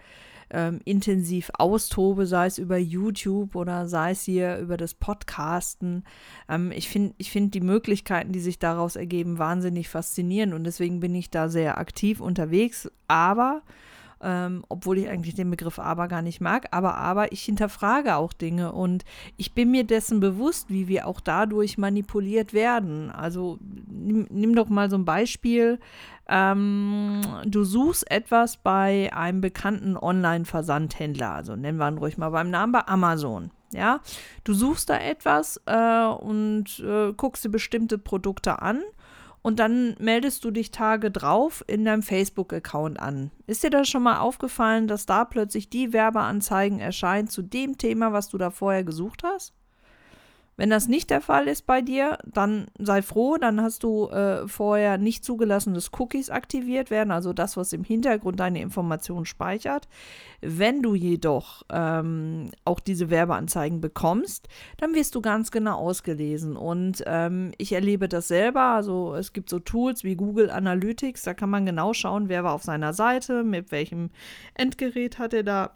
ähm, 0.49 0.79
intensiv 0.85 1.51
austobe, 1.57 2.25
sei 2.25 2.47
es 2.47 2.57
über 2.57 2.77
YouTube 2.77 3.55
oder 3.55 3.87
sei 3.87 4.11
es 4.11 4.23
hier 4.23 4.57
über 4.57 4.77
das 4.77 4.93
Podcasten. 4.93 6.03
Ähm, 6.49 6.71
ich 6.71 6.89
finde 6.89 7.13
ich 7.17 7.31
find 7.31 7.53
die 7.53 7.61
Möglichkeiten, 7.61 8.31
die 8.31 8.39
sich 8.39 8.59
daraus 8.59 8.95
ergeben, 8.95 9.39
wahnsinnig 9.39 9.89
faszinierend 9.89 10.53
und 10.53 10.63
deswegen 10.63 10.99
bin 10.99 11.15
ich 11.15 11.29
da 11.29 11.49
sehr 11.49 11.77
aktiv 11.77 12.21
unterwegs. 12.21 12.89
Aber 13.07 13.61
ähm, 14.23 14.63
obwohl 14.69 14.97
ich 14.97 15.09
eigentlich 15.09 15.35
den 15.35 15.51
Begriff 15.51 15.79
aber 15.79 16.07
gar 16.07 16.21
nicht 16.21 16.39
mag, 16.39 16.67
aber 16.71 16.95
aber 16.95 17.31
ich 17.33 17.43
hinterfrage 17.43 18.15
auch 18.15 18.31
Dinge 18.31 18.71
und 18.71 19.03
ich 19.35 19.53
bin 19.53 19.69
mir 19.69 19.83
dessen 19.83 20.21
bewusst, 20.21 20.69
wie 20.69 20.87
wir 20.87 21.07
auch 21.07 21.19
dadurch 21.19 21.77
manipuliert 21.77 22.53
werden. 22.53 23.11
Also 23.11 23.59
nimm, 23.91 24.27
nimm 24.29 24.55
doch 24.55 24.69
mal 24.69 24.89
so 24.89 24.95
ein 24.95 25.05
Beispiel. 25.05 25.79
Ähm, 26.27 27.21
du 27.45 27.63
suchst 27.63 28.09
etwas 28.09 28.57
bei 28.57 29.11
einem 29.13 29.41
bekannten 29.41 29.97
Online-Versandhändler, 29.97 31.31
also 31.31 31.55
nennen 31.55 31.77
wir 31.77 31.87
ihn 31.89 31.97
ruhig 31.97 32.17
mal 32.17 32.29
beim 32.29 32.49
Namen 32.49 32.71
bei 32.71 32.87
Amazon. 32.87 33.51
Ja, 33.71 34.01
du 34.43 34.53
suchst 34.53 34.89
da 34.89 34.97
etwas 34.97 35.59
äh, 35.65 36.05
und 36.05 36.79
äh, 36.79 37.11
guckst 37.13 37.43
dir 37.43 37.49
bestimmte 37.49 37.97
Produkte 37.97 38.61
an 38.61 38.81
und 39.41 39.59
dann 39.59 39.95
meldest 39.99 40.45
du 40.45 40.51
dich 40.51 40.71
Tage 40.71 41.11
drauf 41.11 41.63
in 41.67 41.83
deinem 41.83 42.01
Facebook-Account 42.01 42.99
an. 42.99 43.31
Ist 43.45 43.63
dir 43.63 43.69
das 43.69 43.89
schon 43.89 44.03
mal 44.03 44.19
aufgefallen, 44.19 44.87
dass 44.87 45.05
da 45.05 45.25
plötzlich 45.25 45.69
die 45.69 45.91
Werbeanzeigen 45.91 46.79
erscheinen 46.79 47.27
zu 47.27 47.41
dem 47.41 47.77
Thema, 47.77 48.13
was 48.13 48.29
du 48.29 48.37
da 48.37 48.51
vorher 48.51 48.83
gesucht 48.83 49.23
hast? 49.23 49.53
Wenn 50.55 50.69
das 50.69 50.87
nicht 50.87 51.09
der 51.09 51.21
Fall 51.21 51.47
ist 51.47 51.65
bei 51.65 51.81
dir, 51.81 52.17
dann 52.25 52.67
sei 52.77 53.01
froh, 53.01 53.37
dann 53.37 53.61
hast 53.61 53.83
du 53.83 54.07
äh, 54.09 54.47
vorher 54.47 54.97
nicht 54.97 55.25
zugelassen, 55.25 55.73
dass 55.73 55.91
Cookies 55.97 56.29
aktiviert 56.29 56.91
werden, 56.91 57.11
also 57.11 57.33
das, 57.33 57.57
was 57.57 57.73
im 57.73 57.83
Hintergrund 57.83 58.39
deine 58.39 58.61
Informationen 58.61 59.25
speichert. 59.25 59.87
Wenn 60.41 60.81
du 60.81 60.93
jedoch 60.93 61.63
ähm, 61.71 62.51
auch 62.65 62.79
diese 62.79 63.09
Werbeanzeigen 63.09 63.81
bekommst, 63.81 64.47
dann 64.77 64.93
wirst 64.93 65.15
du 65.15 65.21
ganz 65.21 65.49
genau 65.49 65.77
ausgelesen. 65.77 66.55
Und 66.55 67.03
ähm, 67.07 67.51
ich 67.57 67.73
erlebe 67.73 68.07
das 68.07 68.27
selber. 68.27 68.61
Also 68.61 69.15
es 69.15 69.33
gibt 69.33 69.49
so 69.49 69.59
Tools 69.59 70.03
wie 70.03 70.15
Google 70.15 70.51
Analytics, 70.51 71.23
da 71.23 71.33
kann 71.33 71.49
man 71.49 71.65
genau 71.65 71.93
schauen, 71.93 72.29
wer 72.29 72.43
war 72.43 72.53
auf 72.53 72.63
seiner 72.63 72.93
Seite, 72.93 73.43
mit 73.43 73.71
welchem 73.71 74.11
Endgerät 74.53 75.17
hat 75.17 75.33
er 75.33 75.43
da 75.43 75.71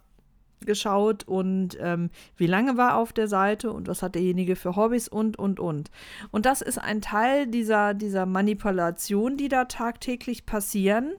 geschaut 0.66 1.24
und 1.24 1.78
ähm, 1.80 2.10
wie 2.36 2.48
lange 2.48 2.78
war 2.78 2.98
auf 2.98 3.14
der 3.14 3.28
Seite 3.28 3.72
und 3.72 3.88
was 3.88 4.02
hat 4.02 4.16
derjenige 4.16 4.56
für 4.56 4.76
Hobbys 4.76 5.08
und, 5.08 5.38
und, 5.38 5.60
und. 5.60 5.92
Und 6.32 6.46
das 6.46 6.62
ist 6.62 6.78
ein 6.78 7.02
Teil 7.02 7.48
dieser, 7.48 7.94
dieser 7.94 8.26
Manipulation, 8.26 9.38
die 9.38 9.50
da 9.50 9.66
tagtäglich 9.66 10.46
passieren. 10.46 11.14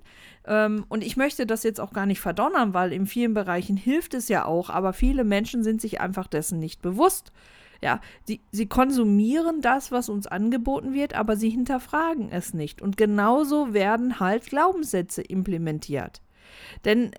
Ähm, 0.47 0.85
und 0.89 1.05
ich 1.05 1.17
möchte 1.17 1.47
das 1.47 1.63
jetzt 1.63 1.81
auch 1.81 1.93
gar 1.93 2.07
nicht 2.07 2.21
verdonnern, 2.21 2.75
weil 2.75 2.93
in 2.93 3.07
vielen 3.07 3.35
Bereichen 3.35 3.77
hilft 3.77 4.15
es 4.15 4.29
ja 4.29 4.45
auch, 4.45 4.71
aber 4.71 4.93
viele 4.93 5.25
Menschen 5.25 5.63
sind 5.63 5.81
sich 5.81 6.01
einfach 6.01 6.27
dessen 6.27 6.59
nicht 6.59 6.83
bewusst. 6.83 7.33
Ja, 7.81 8.01
sie, 8.25 8.41
sie 8.51 8.67
konsumieren 8.67 9.61
das, 9.61 9.93
was 9.93 10.09
uns 10.09 10.27
angeboten 10.27 10.95
wird, 10.95 11.15
aber 11.15 11.37
sie 11.37 11.51
hinterfragen 11.51 12.29
es 12.31 12.53
nicht. 12.53 12.83
Und 12.83 12.97
genauso 12.97 13.73
werden 13.73 14.19
halt 14.19 14.47
Glaubenssätze 14.47 15.23
implementiert. 15.23 16.21
Denn, 16.85 17.13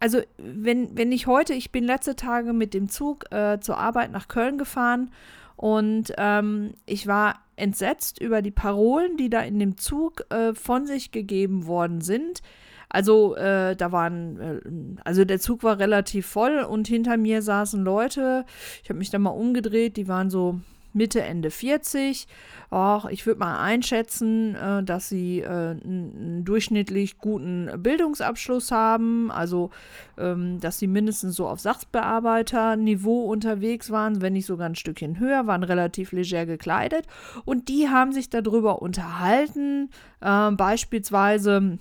also, 0.00 0.20
wenn, 0.38 0.96
wenn 0.96 1.12
ich 1.12 1.26
heute, 1.26 1.54
ich 1.54 1.72
bin 1.72 1.84
letzte 1.84 2.16
Tage 2.16 2.52
mit 2.52 2.74
dem 2.74 2.88
Zug 2.88 3.30
äh, 3.32 3.58
zur 3.60 3.78
Arbeit 3.78 4.12
nach 4.12 4.28
Köln 4.28 4.58
gefahren 4.58 5.10
und 5.56 6.12
ähm, 6.18 6.74
ich 6.84 7.06
war 7.06 7.40
entsetzt 7.56 8.20
über 8.20 8.42
die 8.42 8.50
Parolen, 8.50 9.16
die 9.16 9.30
da 9.30 9.40
in 9.40 9.58
dem 9.58 9.78
Zug 9.78 10.30
äh, 10.30 10.54
von 10.54 10.86
sich 10.86 11.10
gegeben 11.10 11.66
worden 11.66 12.02
sind. 12.02 12.42
Also 12.88 13.34
äh, 13.36 13.74
da 13.74 13.92
waren, 13.92 14.40
äh, 14.40 15.00
also 15.04 15.24
der 15.24 15.40
Zug 15.40 15.62
war 15.62 15.78
relativ 15.78 16.26
voll 16.26 16.58
und 16.58 16.86
hinter 16.86 17.16
mir 17.16 17.42
saßen 17.42 17.82
Leute. 17.82 18.44
Ich 18.82 18.90
habe 18.90 18.98
mich 18.98 19.10
da 19.10 19.18
mal 19.18 19.30
umgedreht, 19.30 19.96
die 19.96 20.08
waren 20.08 20.30
so 20.30 20.60
Mitte, 20.96 21.22
Ende 21.22 21.50
40. 21.50 22.26
Och, 22.72 23.08
ich 23.10 23.26
würde 23.26 23.38
mal 23.38 23.62
einschätzen, 23.62 24.56
äh, 24.56 24.82
dass 24.82 25.08
sie 25.08 25.40
äh, 25.40 25.46
einen 25.46 26.42
durchschnittlich 26.44 27.18
guten 27.18 27.70
Bildungsabschluss 27.76 28.72
haben, 28.72 29.30
also 29.30 29.70
ähm, 30.18 30.58
dass 30.58 30.78
sie 30.78 30.88
mindestens 30.88 31.36
so 31.36 31.46
auf 31.46 31.60
Sachbearbeiterniveau 31.60 33.26
unterwegs 33.26 33.90
waren, 33.90 34.20
wenn 34.20 34.32
nicht 34.32 34.46
sogar 34.46 34.68
ein 34.68 34.74
Stückchen 34.74 35.20
höher, 35.20 35.46
waren 35.46 35.62
relativ 35.62 36.12
leger 36.12 36.46
gekleidet 36.46 37.06
und 37.44 37.68
die 37.68 37.88
haben 37.88 38.12
sich 38.12 38.30
darüber 38.30 38.82
unterhalten, 38.82 39.90
äh, 40.20 40.50
beispielsweise 40.50 41.78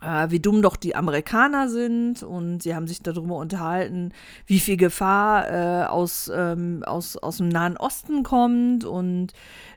äh, 0.00 0.30
wie 0.30 0.40
dumm 0.40 0.62
doch 0.62 0.76
die 0.76 0.96
Amerikaner 0.96 1.68
sind 1.68 2.22
und 2.22 2.62
sie 2.62 2.74
haben 2.74 2.86
sich 2.86 3.02
darüber 3.02 3.36
unterhalten, 3.36 4.12
wie 4.46 4.60
viel 4.60 4.76
Gefahr 4.76 5.50
äh, 5.50 5.86
aus, 5.86 6.30
ähm, 6.34 6.82
aus, 6.86 7.16
aus 7.16 7.38
dem 7.38 7.48
Nahen 7.48 7.76
Osten 7.76 8.22
kommt 8.22 8.84
und 8.84 9.32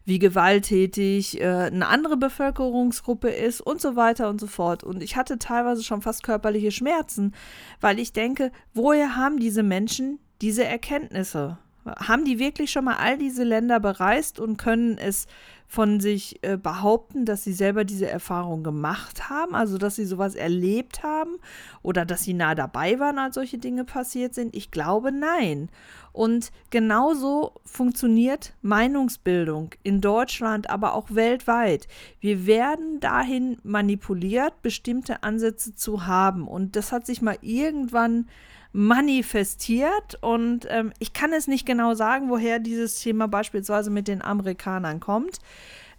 wie 0.05 0.19
gewalttätig 0.19 1.41
äh, 1.41 1.45
eine 1.45 1.87
andere 1.87 2.15
Bevölkerungsgruppe 2.15 3.29
ist 3.29 3.59
und 3.59 3.81
so 3.81 3.95
weiter 3.95 4.29
und 4.29 4.39
so 4.39 4.47
fort. 4.47 4.83
Und 4.83 5.03
ich 5.03 5.17
hatte 5.17 5.37
teilweise 5.37 5.83
schon 5.83 6.01
fast 6.01 6.23
körperliche 6.23 6.71
Schmerzen, 6.71 7.33
weil 7.81 7.99
ich 7.99 8.13
denke, 8.13 8.51
woher 8.73 9.15
haben 9.17 9.39
diese 9.39 9.63
Menschen 9.63 10.19
diese 10.41 10.63
Erkenntnisse? 10.63 11.57
Haben 11.85 12.25
die 12.25 12.39
wirklich 12.39 12.71
schon 12.71 12.85
mal 12.85 12.97
all 12.97 13.17
diese 13.17 13.43
Länder 13.43 13.79
bereist 13.79 14.39
und 14.39 14.57
können 14.57 14.97
es 14.97 15.25
von 15.67 15.99
sich 15.99 16.39
äh, 16.43 16.57
behaupten, 16.57 17.25
dass 17.25 17.43
sie 17.43 17.51
selber 17.51 17.83
diese 17.83 18.09
Erfahrung 18.09 18.63
gemacht 18.63 19.29
haben, 19.29 19.53
also 19.53 19.77
dass 19.77 19.95
sie 19.95 20.05
sowas 20.05 20.33
erlebt 20.33 21.03
haben 21.03 21.35
oder 21.83 22.05
dass 22.05 22.23
sie 22.23 22.33
nah 22.33 22.55
dabei 22.55 22.99
waren, 22.99 23.19
als 23.19 23.35
solche 23.35 23.57
Dinge 23.57 23.83
passiert 23.83 24.33
sind? 24.33 24.55
Ich 24.55 24.71
glaube 24.71 25.11
nein. 25.11 25.69
Und 26.13 26.51
genauso 26.69 27.51
funktioniert 27.65 28.53
Meinungsbildung 28.61 29.71
in 29.83 30.01
Deutschland, 30.01 30.69
aber 30.69 30.95
auch 30.95 31.07
weltweit. 31.11 31.87
Wir 32.21 32.47
werden 32.47 32.99
dahin 33.01 33.57
manipuliert, 33.63 34.61
bestimmte 34.61 35.21
Ansätze 35.21 35.75
zu 35.75 36.07
haben. 36.07 36.47
Und 36.47 36.75
das 36.75 36.91
hat 36.91 37.05
sich 37.05 37.21
mal 37.21 37.37
irgendwann 37.41 38.27
manifestiert 38.77 40.19
und 40.21 40.67
ähm, 40.69 40.93
ich 40.99 41.11
kann 41.11 41.33
es 41.33 41.47
nicht 41.47 41.65
genau 41.65 41.95
sagen, 41.95 42.29
woher 42.29 42.59
dieses 42.59 42.99
Thema 42.99 43.27
beispielsweise 43.27 43.89
mit 43.89 44.07
den 44.07 44.21
Amerikanern 44.21 44.99
kommt. 44.99 45.39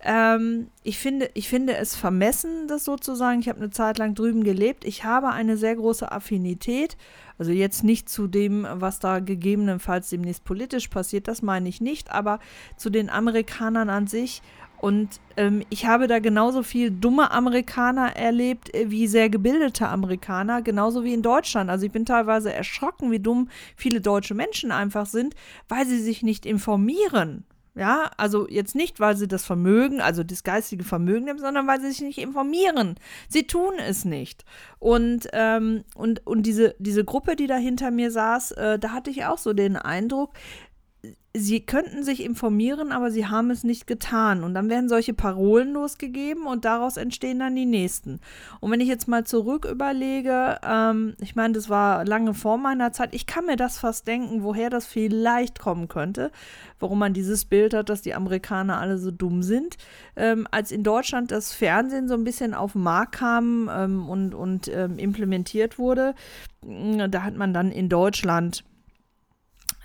Ähm, 0.01 0.69
ich, 0.85 0.97
finde, 0.97 1.29
ich 1.35 1.49
finde 1.49 1.77
es 1.77 1.97
vermessen, 1.97 2.69
das 2.69 2.85
sozusagen. 2.85 3.41
Ich 3.41 3.49
habe 3.49 3.59
eine 3.59 3.71
Zeit 3.71 3.99
lang 3.99 4.15
drüben 4.15 4.45
gelebt. 4.45 4.85
Ich 4.85 5.03
habe 5.03 5.31
eine 5.31 5.57
sehr 5.57 5.75
große 5.75 6.13
Affinität. 6.13 6.97
Also 7.37 7.51
jetzt 7.51 7.83
nicht 7.83 8.09
zu 8.09 8.29
dem, 8.29 8.65
was 8.71 9.01
da 9.01 9.19
gegebenenfalls 9.19 10.09
demnächst 10.11 10.45
politisch 10.45 10.87
passiert, 10.87 11.27
das 11.27 11.43
meine 11.43 11.69
ich 11.69 11.81
nicht, 11.81 12.13
aber 12.13 12.39
zu 12.77 12.91
den 12.91 13.11
Amerikanern 13.11 13.91
an 13.91 14.07
sich 14.07 14.41
und 14.81 15.21
ähm, 15.37 15.63
ich 15.71 15.87
habe 15.87 16.07
da 16.07 16.19
genauso 16.21 16.63
viel 16.63 16.91
dumme 16.91 17.31
Amerikaner 17.31 18.17
erlebt 18.17 18.75
äh, 18.75 18.91
wie 18.91 19.07
sehr 19.07 19.29
gebildete 19.29 19.89
Amerikaner, 19.89 20.63
genauso 20.63 21.05
wie 21.05 21.15
in 21.15 21.23
Deutschland. 21.23 21.69
Also 21.71 21.87
ich 21.87 21.93
bin 21.93 22.05
teilweise 22.05 22.53
erschrocken, 22.53 23.11
wie 23.11 23.21
dumm 23.21 23.49
viele 23.77 24.01
deutsche 24.01 24.35
Menschen 24.35 24.71
einfach 24.71 25.07
sind, 25.07 25.35
weil 25.69 25.87
sie 25.87 26.01
sich 26.01 26.23
nicht 26.23 26.47
informieren. 26.47 27.45
Ja, 27.79 28.11
also 28.17 28.49
jetzt 28.49 28.75
nicht, 28.75 28.99
weil 28.99 29.17
sie 29.17 29.29
das 29.29 29.45
Vermögen, 29.45 30.01
also 30.01 30.25
das 30.25 30.43
geistige 30.43 30.83
Vermögen 30.83 31.27
nehmen, 31.27 31.39
sondern 31.39 31.69
weil 31.69 31.81
sie 31.81 31.91
sich 31.91 32.01
nicht 32.01 32.19
informieren. 32.19 32.97
Sie 33.29 33.47
tun 33.47 33.75
es 33.79 34.05
nicht. 34.05 34.45
Und, 34.81 35.29
ähm, 35.33 35.85
und, 35.95 36.27
und 36.27 36.43
diese, 36.43 36.75
diese 36.81 37.05
Gruppe, 37.05 37.37
die 37.37 37.47
da 37.47 37.55
hinter 37.55 37.93
mir 37.93 38.11
saß, 38.11 38.51
äh, 38.53 38.79
da 38.81 38.91
hatte 38.91 39.11
ich 39.11 39.27
auch 39.27 39.39
so 39.39 39.53
den 39.53 39.77
Eindruck, 39.77 40.33
sie 41.35 41.61
könnten 41.61 42.03
sich 42.03 42.25
informieren, 42.25 42.91
aber 42.91 43.11
sie 43.11 43.27
haben 43.27 43.51
es 43.51 43.63
nicht 43.63 43.87
getan. 43.87 44.43
Und 44.43 44.55
dann 44.55 44.69
werden 44.69 44.89
solche 44.89 45.15
Parolen 45.15 45.73
losgegeben 45.73 46.47
und 46.47 46.65
daraus 46.65 46.97
entstehen 46.97 47.39
dann 47.39 47.55
die 47.55 47.67
nächsten. 47.67 48.21
Und 48.61 48.71
wenn 48.71 48.81
ich 48.81 48.89
jetzt 48.89 49.09
mal 49.09 49.25
zurück 49.25 49.65
überlege, 49.65 50.59
ähm, 50.63 51.15
ich 51.21 51.37
meine, 51.37 51.55
das 51.55 51.69
war 51.69 52.05
lange 52.05 52.35
vor 52.35 52.59
meiner 52.59 52.93
Zeit, 52.93 53.15
ich 53.15 53.27
kann 53.27 53.47
mir 53.47 53.57
das 53.57 53.79
fast 53.79 54.07
denken, 54.07 54.43
woher 54.43 54.71
das 54.71 54.87
vielleicht 54.87 55.59
kommen 55.59 55.89
könnte, 55.89 56.31
warum 56.81 56.99
man 56.99 57.15
dieses 57.15 57.45
Bild 57.45 57.75
hat, 57.75 57.89
dass 57.89 58.03
die 58.03 58.15
Amerikaner 58.15 58.81
alle 58.81 58.99
so 58.99 59.11
dumm 59.11 59.43
sind. 59.43 59.77
Ähm, 60.17 60.47
als 60.51 60.73
in 60.73 60.83
Deutschland 60.83 61.31
das 61.31 61.53
Fernsehen 61.53 62.09
so 62.09 62.15
ein 62.15 62.25
bisschen 62.25 62.55
auf 62.55 62.73
den 62.73 62.83
Markt 62.83 63.13
kam 63.13 63.71
ähm, 63.73 64.09
und, 64.09 64.35
und 64.35 64.69
ähm, 64.69 64.99
implementiert 64.99 65.79
wurde, 65.79 66.15
da 66.63 67.23
hat 67.23 67.37
man 67.37 67.55
dann 67.55 67.71
in 67.71 67.89
Deutschland 67.89 68.65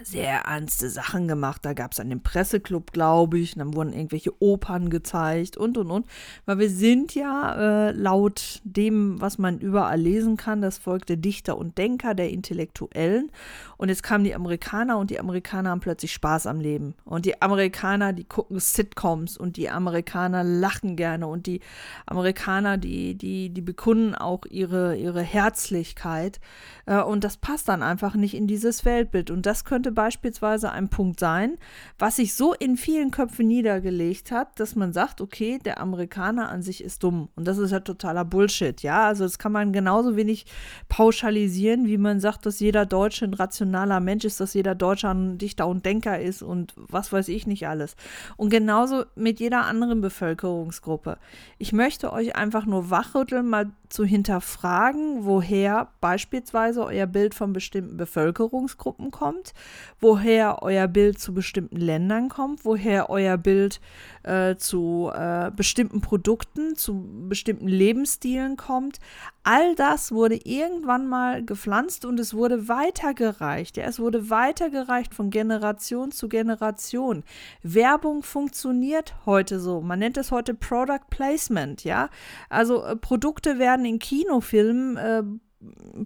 sehr 0.01 0.41
ernste 0.45 0.89
Sachen 0.89 1.27
gemacht. 1.27 1.63
Da 1.63 1.73
gab 1.73 1.91
es 1.91 1.99
einen 1.99 2.21
Presseclub, 2.21 2.91
glaube 2.91 3.39
ich, 3.39 3.53
und 3.53 3.59
dann 3.59 3.75
wurden 3.75 3.93
irgendwelche 3.93 4.33
Opern 4.41 4.89
gezeigt 4.89 5.55
und 5.55 5.77
und 5.77 5.91
und. 5.91 6.07
Weil 6.45 6.59
wir 6.59 6.69
sind 6.69 7.15
ja 7.15 7.89
äh, 7.89 7.91
laut 7.91 8.61
dem, 8.63 9.21
was 9.21 9.37
man 9.37 9.59
überall 9.59 9.99
lesen 9.99 10.35
kann, 10.35 10.61
das 10.61 10.77
Volk 10.77 11.05
der 11.05 11.17
Dichter 11.17 11.57
und 11.57 11.77
Denker, 11.77 12.15
der 12.15 12.29
Intellektuellen. 12.29 13.31
Und 13.77 13.89
jetzt 13.89 14.03
kamen 14.03 14.23
die 14.23 14.35
Amerikaner 14.35 14.97
und 14.97 15.09
die 15.09 15.19
Amerikaner 15.19 15.69
haben 15.69 15.79
plötzlich 15.79 16.13
Spaß 16.13 16.47
am 16.47 16.59
Leben. 16.59 16.95
Und 17.05 17.25
die 17.25 17.41
Amerikaner, 17.41 18.13
die 18.13 18.23
gucken 18.23 18.59
Sitcoms 18.59 19.37
und 19.37 19.57
die 19.57 19.69
Amerikaner 19.69 20.43
lachen 20.43 20.95
gerne 20.95 21.27
und 21.27 21.45
die 21.47 21.59
Amerikaner, 22.05 22.77
die, 22.77 23.15
die, 23.15 23.49
die 23.49 23.61
bekunden 23.61 24.15
auch 24.15 24.45
ihre, 24.49 24.95
ihre 24.95 25.21
Herzlichkeit. 25.21 26.39
Äh, 26.85 27.01
und 27.01 27.23
das 27.23 27.37
passt 27.37 27.69
dann 27.69 27.83
einfach 27.83 28.15
nicht 28.15 28.33
in 28.33 28.47
dieses 28.47 28.85
Weltbild. 28.85 29.31
Und 29.31 29.45
das 29.45 29.65
könnte 29.65 29.92
beispielsweise 29.93 30.71
ein 30.71 30.89
Punkt 30.89 31.19
sein, 31.19 31.57
was 31.97 32.17
sich 32.17 32.33
so 32.33 32.53
in 32.53 32.77
vielen 32.77 33.11
Köpfen 33.11 33.47
niedergelegt 33.47 34.31
hat, 34.31 34.59
dass 34.59 34.75
man 34.75 34.93
sagt, 34.93 35.21
okay, 35.21 35.59
der 35.63 35.79
Amerikaner 35.79 36.49
an 36.49 36.61
sich 36.61 36.83
ist 36.83 37.03
dumm. 37.03 37.29
Und 37.35 37.47
das 37.47 37.57
ist 37.57 37.71
ja 37.71 37.79
totaler 37.79 38.25
Bullshit, 38.25 38.81
ja. 38.81 39.07
Also 39.07 39.23
das 39.23 39.37
kann 39.37 39.51
man 39.51 39.73
genauso 39.73 40.15
wenig 40.15 40.45
pauschalisieren, 40.89 41.87
wie 41.87 41.97
man 41.97 42.19
sagt, 42.19 42.45
dass 42.45 42.59
jeder 42.59 42.85
Deutsche 42.85 43.25
ein 43.25 43.33
rationaler 43.33 43.99
Mensch 43.99 44.25
ist, 44.25 44.39
dass 44.39 44.53
jeder 44.53 44.75
Deutsche 44.75 45.09
ein 45.09 45.37
Dichter 45.37 45.67
und 45.67 45.85
Denker 45.85 46.19
ist 46.19 46.41
und 46.41 46.73
was 46.75 47.11
weiß 47.11 47.27
ich 47.27 47.47
nicht 47.47 47.67
alles. 47.67 47.95
Und 48.37 48.49
genauso 48.49 49.05
mit 49.15 49.39
jeder 49.39 49.65
anderen 49.65 50.01
Bevölkerungsgruppe. 50.01 51.17
Ich 51.57 51.73
möchte 51.73 52.11
euch 52.11 52.35
einfach 52.35 52.65
nur 52.65 52.89
wachrütteln, 52.89 53.47
mal 53.47 53.71
zu 53.93 54.05
hinterfragen, 54.05 55.23
woher 55.23 55.89
beispielsweise 56.01 56.83
euer 56.83 57.05
Bild 57.05 57.35
von 57.35 57.53
bestimmten 57.53 57.95
Bevölkerungsgruppen 57.95 59.11
kommt, 59.11 59.53
woher 59.99 60.63
euer 60.63 60.87
Bild 60.87 61.19
zu 61.19 61.31
bestimmten 61.31 61.77
Ländern 61.77 62.27
kommt, 62.27 62.65
woher 62.65 63.11
euer 63.11 63.37
Bild 63.37 63.79
äh, 64.23 64.55
zu 64.55 65.11
äh, 65.13 65.51
bestimmten 65.55 66.01
Produkten, 66.01 66.75
zu 66.75 67.07
bestimmten 67.29 67.67
Lebensstilen 67.67 68.57
kommt. 68.57 68.97
All 69.43 69.75
das 69.75 70.11
wurde 70.11 70.39
irgendwann 70.43 71.05
mal 71.05 71.43
gepflanzt 71.45 72.05
und 72.05 72.19
es 72.19 72.33
wurde 72.33 72.69
weitergereicht. 72.69 73.77
Ja, 73.77 73.83
es 73.83 73.99
wurde 73.99 74.31
weitergereicht 74.31 75.13
von 75.13 75.29
Generation 75.29 76.11
zu 76.11 76.29
Generation. 76.29 77.23
Werbung 77.61 78.23
funktioniert 78.23 79.13
heute 79.25 79.59
so. 79.59 79.81
Man 79.81 79.99
nennt 79.99 80.17
es 80.17 80.31
heute 80.31 80.55
Product 80.55 81.09
Placement. 81.11 81.83
Ja, 81.83 82.09
also 82.49 82.83
äh, 82.83 82.95
Produkte 82.95 83.59
werden 83.59 83.82
in 83.85 83.99
Kinofilmen 83.99 84.97
äh, 84.97 85.23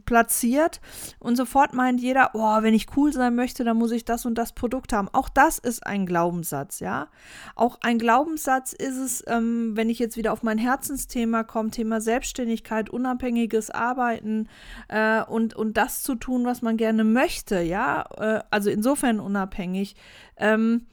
platziert 0.06 0.82
und 1.20 1.36
sofort 1.36 1.74
meint 1.74 2.02
jeder, 2.02 2.32
oh, 2.34 2.62
wenn 2.62 2.74
ich 2.74 2.88
cool 2.96 3.12
sein 3.14 3.36
möchte, 3.36 3.64
dann 3.64 3.78
muss 3.78 3.92
ich 3.92 4.06
das 4.06 4.26
und 4.26 4.36
das 4.36 4.54
Produkt 4.54 4.94
haben. 4.94 5.10
Auch 5.14 5.30
das 5.30 5.58
ist 5.58 5.86
ein 5.86 6.06
Glaubenssatz, 6.06 6.80
ja. 6.80 7.10
Auch 7.56 7.78
ein 7.82 7.98
Glaubenssatz 8.00 8.74
ist 8.74 8.98
es, 8.98 9.24
ähm, 9.28 9.72
wenn 9.76 9.90
ich 9.90 10.00
jetzt 10.00 10.18
wieder 10.18 10.34
auf 10.34 10.44
mein 10.44 10.58
Herzensthema 10.58 11.44
komme, 11.44 11.72
Thema 11.72 12.02
Selbstständigkeit, 12.02 12.90
unabhängiges 12.90 13.70
Arbeiten 13.70 14.48
äh, 14.88 15.24
und, 15.24 15.56
und 15.56 15.78
das 15.78 16.04
zu 16.04 16.16
tun, 16.16 16.46
was 16.46 16.62
man 16.62 16.78
gerne 16.78 17.04
möchte, 17.04 17.60
ja. 17.60 18.06
Äh, 18.18 18.44
also 18.52 18.70
insofern 18.70 19.20
unabhängig. 19.20 19.96
Ähm, 20.38 20.86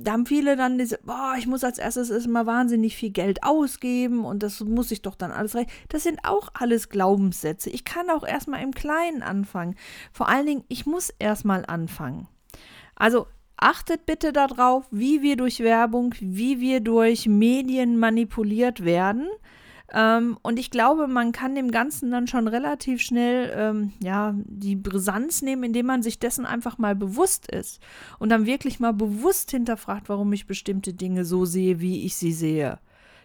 da 0.00 0.12
haben 0.12 0.26
viele 0.26 0.56
dann 0.56 0.78
diese, 0.78 0.98
boah, 1.02 1.34
ich 1.38 1.46
muss 1.46 1.64
als 1.64 1.78
erstes 1.78 2.10
erstmal 2.10 2.46
wahnsinnig 2.46 2.96
viel 2.96 3.10
Geld 3.10 3.42
ausgeben 3.42 4.24
und 4.24 4.42
das 4.42 4.60
muss 4.60 4.90
ich 4.90 5.02
doch 5.02 5.14
dann 5.14 5.30
alles 5.30 5.54
recht. 5.54 5.70
Das 5.88 6.02
sind 6.02 6.20
auch 6.24 6.48
alles 6.54 6.88
Glaubenssätze. 6.88 7.70
Ich 7.70 7.84
kann 7.84 8.10
auch 8.10 8.24
erstmal 8.24 8.62
im 8.62 8.72
Kleinen 8.72 9.22
anfangen. 9.22 9.76
Vor 10.12 10.28
allen 10.28 10.46
Dingen, 10.46 10.64
ich 10.68 10.86
muss 10.86 11.10
erstmal 11.18 11.64
anfangen. 11.66 12.28
Also 12.94 13.26
achtet 13.56 14.06
bitte 14.06 14.32
darauf, 14.32 14.86
wie 14.90 15.22
wir 15.22 15.36
durch 15.36 15.60
Werbung, 15.60 16.14
wie 16.20 16.60
wir 16.60 16.80
durch 16.80 17.26
Medien 17.26 17.98
manipuliert 17.98 18.84
werden. 18.84 19.28
Ähm, 19.92 20.38
und 20.42 20.58
ich 20.58 20.70
glaube, 20.70 21.06
man 21.06 21.32
kann 21.32 21.54
dem 21.54 21.70
Ganzen 21.70 22.10
dann 22.10 22.26
schon 22.26 22.48
relativ 22.48 23.00
schnell 23.02 23.52
ähm, 23.54 23.92
ja, 24.02 24.34
die 24.36 24.76
Brisanz 24.76 25.42
nehmen, 25.42 25.64
indem 25.64 25.86
man 25.86 26.02
sich 26.02 26.18
dessen 26.18 26.46
einfach 26.46 26.78
mal 26.78 26.96
bewusst 26.96 27.50
ist 27.50 27.80
und 28.18 28.30
dann 28.30 28.46
wirklich 28.46 28.80
mal 28.80 28.94
bewusst 28.94 29.50
hinterfragt, 29.50 30.08
warum 30.08 30.32
ich 30.32 30.46
bestimmte 30.46 30.94
Dinge 30.94 31.24
so 31.24 31.44
sehe, 31.44 31.80
wie 31.80 32.04
ich 32.04 32.16
sie 32.16 32.32
sehe. 32.32 32.78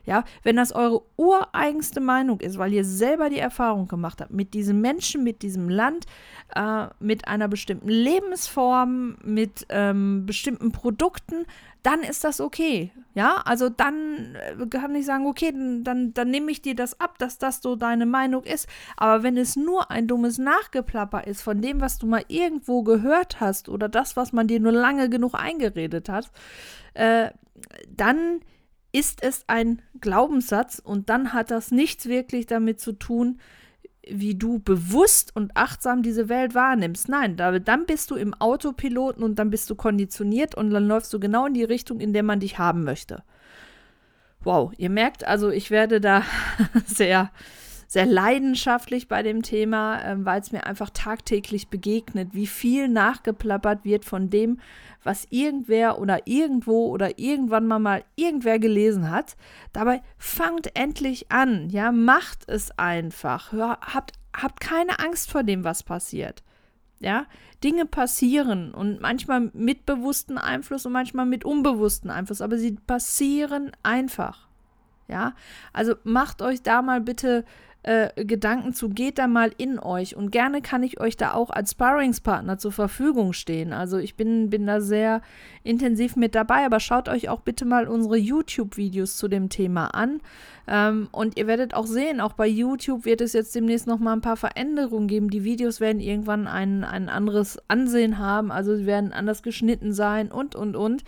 Ja, 0.09 0.23
wenn 0.41 0.55
das 0.55 0.71
eure 0.71 1.03
ureigenste 1.17 1.99
Meinung 1.99 2.39
ist, 2.39 2.57
weil 2.57 2.73
ihr 2.73 2.83
selber 2.83 3.29
die 3.29 3.37
Erfahrung 3.37 3.87
gemacht 3.87 4.21
habt 4.21 4.31
mit 4.31 4.55
diesem 4.55 4.81
Menschen, 4.81 5.23
mit 5.23 5.43
diesem 5.43 5.69
Land, 5.69 6.07
äh, 6.55 6.87
mit 6.99 7.27
einer 7.27 7.47
bestimmten 7.47 7.89
Lebensform, 7.89 9.17
mit 9.23 9.67
ähm, 9.69 10.25
bestimmten 10.25 10.71
Produkten, 10.71 11.45
dann 11.83 12.01
ist 12.01 12.23
das 12.23 12.41
okay. 12.41 12.91
Ja, 13.13 13.43
also 13.45 13.69
dann 13.69 14.35
äh, 14.35 14.65
kann 14.65 14.95
ich 14.95 15.05
sagen, 15.05 15.27
okay, 15.27 15.51
dann, 15.51 15.83
dann, 15.83 16.13
dann 16.15 16.31
nehme 16.31 16.49
ich 16.49 16.63
dir 16.63 16.73
das 16.73 16.99
ab, 16.99 17.19
dass 17.19 17.37
das 17.37 17.61
so 17.61 17.75
deine 17.75 18.07
Meinung 18.07 18.45
ist. 18.45 18.67
Aber 18.97 19.21
wenn 19.21 19.37
es 19.37 19.55
nur 19.55 19.91
ein 19.91 20.07
dummes 20.07 20.39
Nachgeplapper 20.39 21.27
ist 21.27 21.43
von 21.43 21.61
dem, 21.61 21.81
was 21.81 21.99
du 21.99 22.07
mal 22.07 22.25
irgendwo 22.29 22.81
gehört 22.81 23.39
hast 23.39 23.69
oder 23.69 23.87
das, 23.87 24.17
was 24.17 24.33
man 24.33 24.47
dir 24.47 24.59
nur 24.59 24.71
lange 24.71 25.07
genug 25.07 25.35
eingeredet 25.35 26.09
hat, 26.09 26.31
äh, 26.95 27.29
dann 27.95 28.39
ist 28.91 29.23
es 29.23 29.43
ein 29.47 29.81
Glaubenssatz 30.01 30.79
und 30.79 31.09
dann 31.09 31.33
hat 31.33 31.51
das 31.51 31.71
nichts 31.71 32.07
wirklich 32.07 32.45
damit 32.45 32.79
zu 32.79 32.93
tun, 32.93 33.39
wie 34.07 34.35
du 34.35 34.59
bewusst 34.59 35.35
und 35.35 35.55
achtsam 35.55 36.01
diese 36.01 36.29
Welt 36.29 36.55
wahrnimmst. 36.55 37.09
Nein, 37.09 37.37
da, 37.37 37.59
dann 37.59 37.85
bist 37.85 38.09
du 38.11 38.15
im 38.15 38.33
Autopiloten 38.33 39.23
und 39.23 39.37
dann 39.37 39.49
bist 39.49 39.69
du 39.69 39.75
konditioniert 39.75 40.55
und 40.55 40.71
dann 40.71 40.87
läufst 40.87 41.13
du 41.13 41.19
genau 41.19 41.45
in 41.45 41.53
die 41.53 41.63
Richtung, 41.63 41.99
in 41.99 42.13
der 42.13 42.23
man 42.23 42.39
dich 42.39 42.57
haben 42.57 42.83
möchte. 42.83 43.23
Wow, 44.41 44.71
ihr 44.77 44.89
merkt 44.89 45.25
also, 45.25 45.49
ich 45.49 45.69
werde 45.69 46.01
da 46.01 46.23
sehr, 46.85 47.29
sehr 47.89 48.05
leidenschaftlich 48.05 49.07
bei 49.07 49.23
dem 49.23 49.41
Thema, 49.41 49.99
äh, 49.99 50.15
weil 50.23 50.39
es 50.39 50.51
mir 50.51 50.67
einfach 50.67 50.91
tagtäglich 50.91 51.69
begegnet, 51.69 52.29
wie 52.33 52.45
viel 52.45 52.87
nachgeplappert 52.87 53.83
wird 53.83 54.05
von 54.05 54.29
dem, 54.29 54.59
was 55.03 55.25
irgendwer 55.31 55.97
oder 55.97 56.27
irgendwo 56.27 56.89
oder 56.89 57.17
irgendwann 57.17 57.65
mal 57.65 57.79
mal 57.79 58.03
irgendwer 58.15 58.59
gelesen 58.59 59.09
hat. 59.09 59.35
Dabei 59.73 60.03
fangt 60.19 60.77
endlich 60.77 61.31
an, 61.31 61.71
ja, 61.71 61.91
macht 61.91 62.47
es 62.47 62.69
einfach. 62.77 63.51
Hör, 63.53 63.79
habt, 63.81 64.13
habt 64.39 64.59
keine 64.59 64.99
Angst 64.99 65.31
vor 65.31 65.41
dem, 65.41 65.63
was 65.63 65.81
passiert. 65.81 66.43
Ja, 66.99 67.25
Dinge 67.63 67.87
passieren 67.87 68.71
und 68.71 69.01
manchmal 69.01 69.49
mit 69.53 69.87
bewussten 69.87 70.37
Einfluss 70.37 70.85
und 70.85 70.91
manchmal 70.91 71.25
mit 71.25 71.43
unbewussten 71.43 72.11
Einfluss, 72.11 72.41
aber 72.41 72.59
sie 72.59 72.73
passieren 72.73 73.71
einfach. 73.81 74.47
Ja, 75.07 75.33
also 75.73 75.95
macht 76.03 76.43
euch 76.43 76.61
da 76.61 76.83
mal 76.83 77.01
bitte 77.01 77.45
äh, 77.83 78.25
Gedanken 78.25 78.73
zu, 78.73 78.89
geht 78.89 79.17
da 79.17 79.27
mal 79.27 79.51
in 79.57 79.79
euch 79.79 80.15
und 80.15 80.31
gerne 80.31 80.61
kann 80.61 80.83
ich 80.83 80.99
euch 80.99 81.15
da 81.15 81.33
auch 81.33 81.49
als 81.49 81.71
Sparringspartner 81.71 82.57
zur 82.57 82.73
Verfügung 82.73 83.31
stehen. 83.31 83.71
Also 83.71 83.97
ich 83.97 84.15
bin, 84.15 84.49
bin 84.49 84.67
da 84.67 84.81
sehr 84.81 85.21
intensiv 85.63 86.15
mit 86.17 86.35
dabei, 86.35 86.65
aber 86.65 86.81
schaut 86.81 87.07
euch 87.07 87.29
auch 87.29 87.39
bitte 87.39 87.63
mal 87.63 87.87
unsere 87.87 88.17
YouTube-Videos 88.17 89.15
zu 89.15 89.29
dem 89.29 89.47
Thema 89.49 89.87
an. 89.93 90.19
Ähm, 90.71 91.09
und 91.11 91.35
ihr 91.39 91.47
werdet 91.47 91.73
auch 91.73 91.87
sehen, 91.87 92.21
auch 92.21 92.33
bei 92.33 92.45
YouTube 92.45 93.03
wird 93.03 93.21
es 93.21 93.33
jetzt 93.33 93.55
demnächst 93.55 93.87
noch 93.87 93.97
mal 93.97 94.13
ein 94.13 94.21
paar 94.21 94.37
Veränderungen 94.37 95.07
geben. 95.07 95.31
Die 95.31 95.43
Videos 95.43 95.79
werden 95.79 95.99
irgendwann 95.99 96.45
ein, 96.45 96.83
ein 96.83 97.09
anderes 97.09 97.57
Ansehen 97.67 98.19
haben, 98.19 98.51
also 98.51 98.75
sie 98.75 98.85
werden 98.85 99.11
anders 99.11 99.41
geschnitten 99.41 99.93
sein 99.93 100.31
und, 100.31 100.55
und, 100.55 100.75
und. 100.75 101.03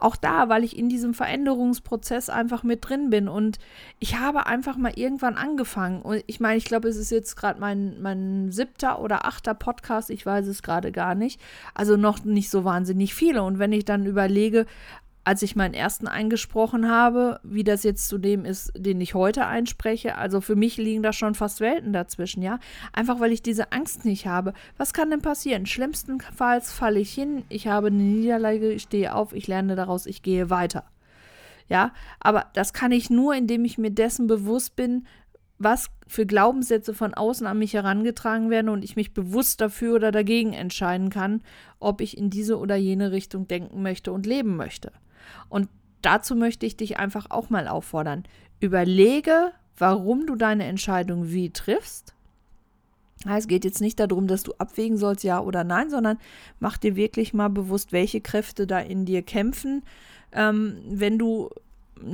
Auch 0.00 0.16
da, 0.16 0.48
weil 0.48 0.64
ich 0.64 0.76
in 0.76 0.88
diesem 0.88 1.14
Veränderungsprozess 1.14 2.28
einfach 2.28 2.64
mit 2.64 2.88
drin 2.88 3.08
bin 3.10 3.28
und 3.28 3.58
ich 4.00 4.18
habe 4.18 4.46
einfach 4.46 4.76
mal 4.76 4.92
irgendwann 4.96 5.36
angefangen. 5.36 6.02
Und 6.02 6.24
ich 6.26 6.40
meine, 6.40 6.56
ich 6.56 6.64
glaube, 6.64 6.88
es 6.88 6.96
ist 6.96 7.10
jetzt 7.10 7.36
gerade 7.36 7.60
mein, 7.60 8.02
mein 8.02 8.50
siebter 8.50 9.00
oder 9.00 9.26
achter 9.26 9.54
Podcast, 9.54 10.10
ich 10.10 10.26
weiß 10.26 10.48
es 10.48 10.64
gerade 10.64 10.90
gar 10.90 11.14
nicht. 11.14 11.40
Also 11.72 11.96
noch 11.96 12.24
nicht 12.24 12.50
so 12.50 12.64
wahnsinnig 12.64 13.14
viele. 13.14 13.44
Und 13.44 13.60
wenn 13.60 13.72
ich 13.72 13.84
dann 13.84 14.06
überlege, 14.06 14.66
als 15.24 15.42
ich 15.42 15.56
meinen 15.56 15.74
ersten 15.74 16.06
eingesprochen 16.06 16.88
habe, 16.88 17.40
wie 17.42 17.64
das 17.64 17.82
jetzt 17.82 18.08
zu 18.08 18.18
dem 18.18 18.44
ist, 18.44 18.72
den 18.76 19.00
ich 19.00 19.14
heute 19.14 19.46
einspreche. 19.46 20.18
Also 20.18 20.40
für 20.40 20.54
mich 20.54 20.76
liegen 20.76 21.02
da 21.02 21.12
schon 21.12 21.34
fast 21.34 21.60
Welten 21.60 21.92
dazwischen, 21.92 22.42
ja. 22.42 22.58
Einfach 22.92 23.20
weil 23.20 23.32
ich 23.32 23.42
diese 23.42 23.72
Angst 23.72 24.04
nicht 24.04 24.26
habe. 24.26 24.52
Was 24.76 24.92
kann 24.92 25.10
denn 25.10 25.22
passieren? 25.22 25.64
Schlimmstenfalls 25.64 26.72
falle 26.72 27.00
ich 27.00 27.12
hin, 27.12 27.44
ich 27.48 27.66
habe 27.66 27.86
eine 27.86 27.96
Niederlage, 27.96 28.72
ich 28.72 28.82
stehe 28.82 29.14
auf, 29.14 29.32
ich 29.32 29.46
lerne 29.46 29.76
daraus, 29.76 30.06
ich 30.06 30.22
gehe 30.22 30.50
weiter. 30.50 30.84
Ja, 31.68 31.92
aber 32.20 32.46
das 32.52 32.74
kann 32.74 32.92
ich 32.92 33.08
nur, 33.08 33.34
indem 33.34 33.64
ich 33.64 33.78
mir 33.78 33.90
dessen 33.90 34.26
bewusst 34.26 34.76
bin, 34.76 35.06
was 35.58 35.88
für 36.06 36.26
Glaubenssätze 36.26 36.92
von 36.92 37.14
außen 37.14 37.46
an 37.46 37.58
mich 37.58 37.72
herangetragen 37.72 38.50
werden 38.50 38.68
und 38.68 38.84
ich 38.84 38.96
mich 38.96 39.14
bewusst 39.14 39.62
dafür 39.62 39.94
oder 39.94 40.12
dagegen 40.12 40.52
entscheiden 40.52 41.08
kann, 41.08 41.42
ob 41.78 42.02
ich 42.02 42.18
in 42.18 42.28
diese 42.28 42.58
oder 42.58 42.76
jene 42.76 43.12
Richtung 43.12 43.48
denken 43.48 43.80
möchte 43.80 44.12
und 44.12 44.26
leben 44.26 44.56
möchte. 44.56 44.92
Und 45.48 45.68
dazu 46.02 46.34
möchte 46.34 46.66
ich 46.66 46.76
dich 46.76 46.98
einfach 46.98 47.26
auch 47.30 47.50
mal 47.50 47.68
auffordern. 47.68 48.24
Überlege, 48.60 49.52
warum 49.76 50.26
du 50.26 50.36
deine 50.36 50.64
Entscheidung 50.64 51.30
wie 51.30 51.50
triffst. 51.50 52.14
Es 53.26 53.48
geht 53.48 53.64
jetzt 53.64 53.80
nicht 53.80 53.98
darum, 54.00 54.26
dass 54.26 54.42
du 54.42 54.52
abwägen 54.58 54.98
sollst, 54.98 55.24
ja 55.24 55.40
oder 55.40 55.64
nein, 55.64 55.88
sondern 55.88 56.18
mach 56.60 56.76
dir 56.76 56.94
wirklich 56.94 57.32
mal 57.32 57.48
bewusst, 57.48 57.92
welche 57.92 58.20
Kräfte 58.20 58.66
da 58.66 58.80
in 58.80 59.06
dir 59.06 59.22
kämpfen. 59.22 59.82
Ähm, 60.32 60.76
wenn 60.88 61.18
du, 61.18 61.48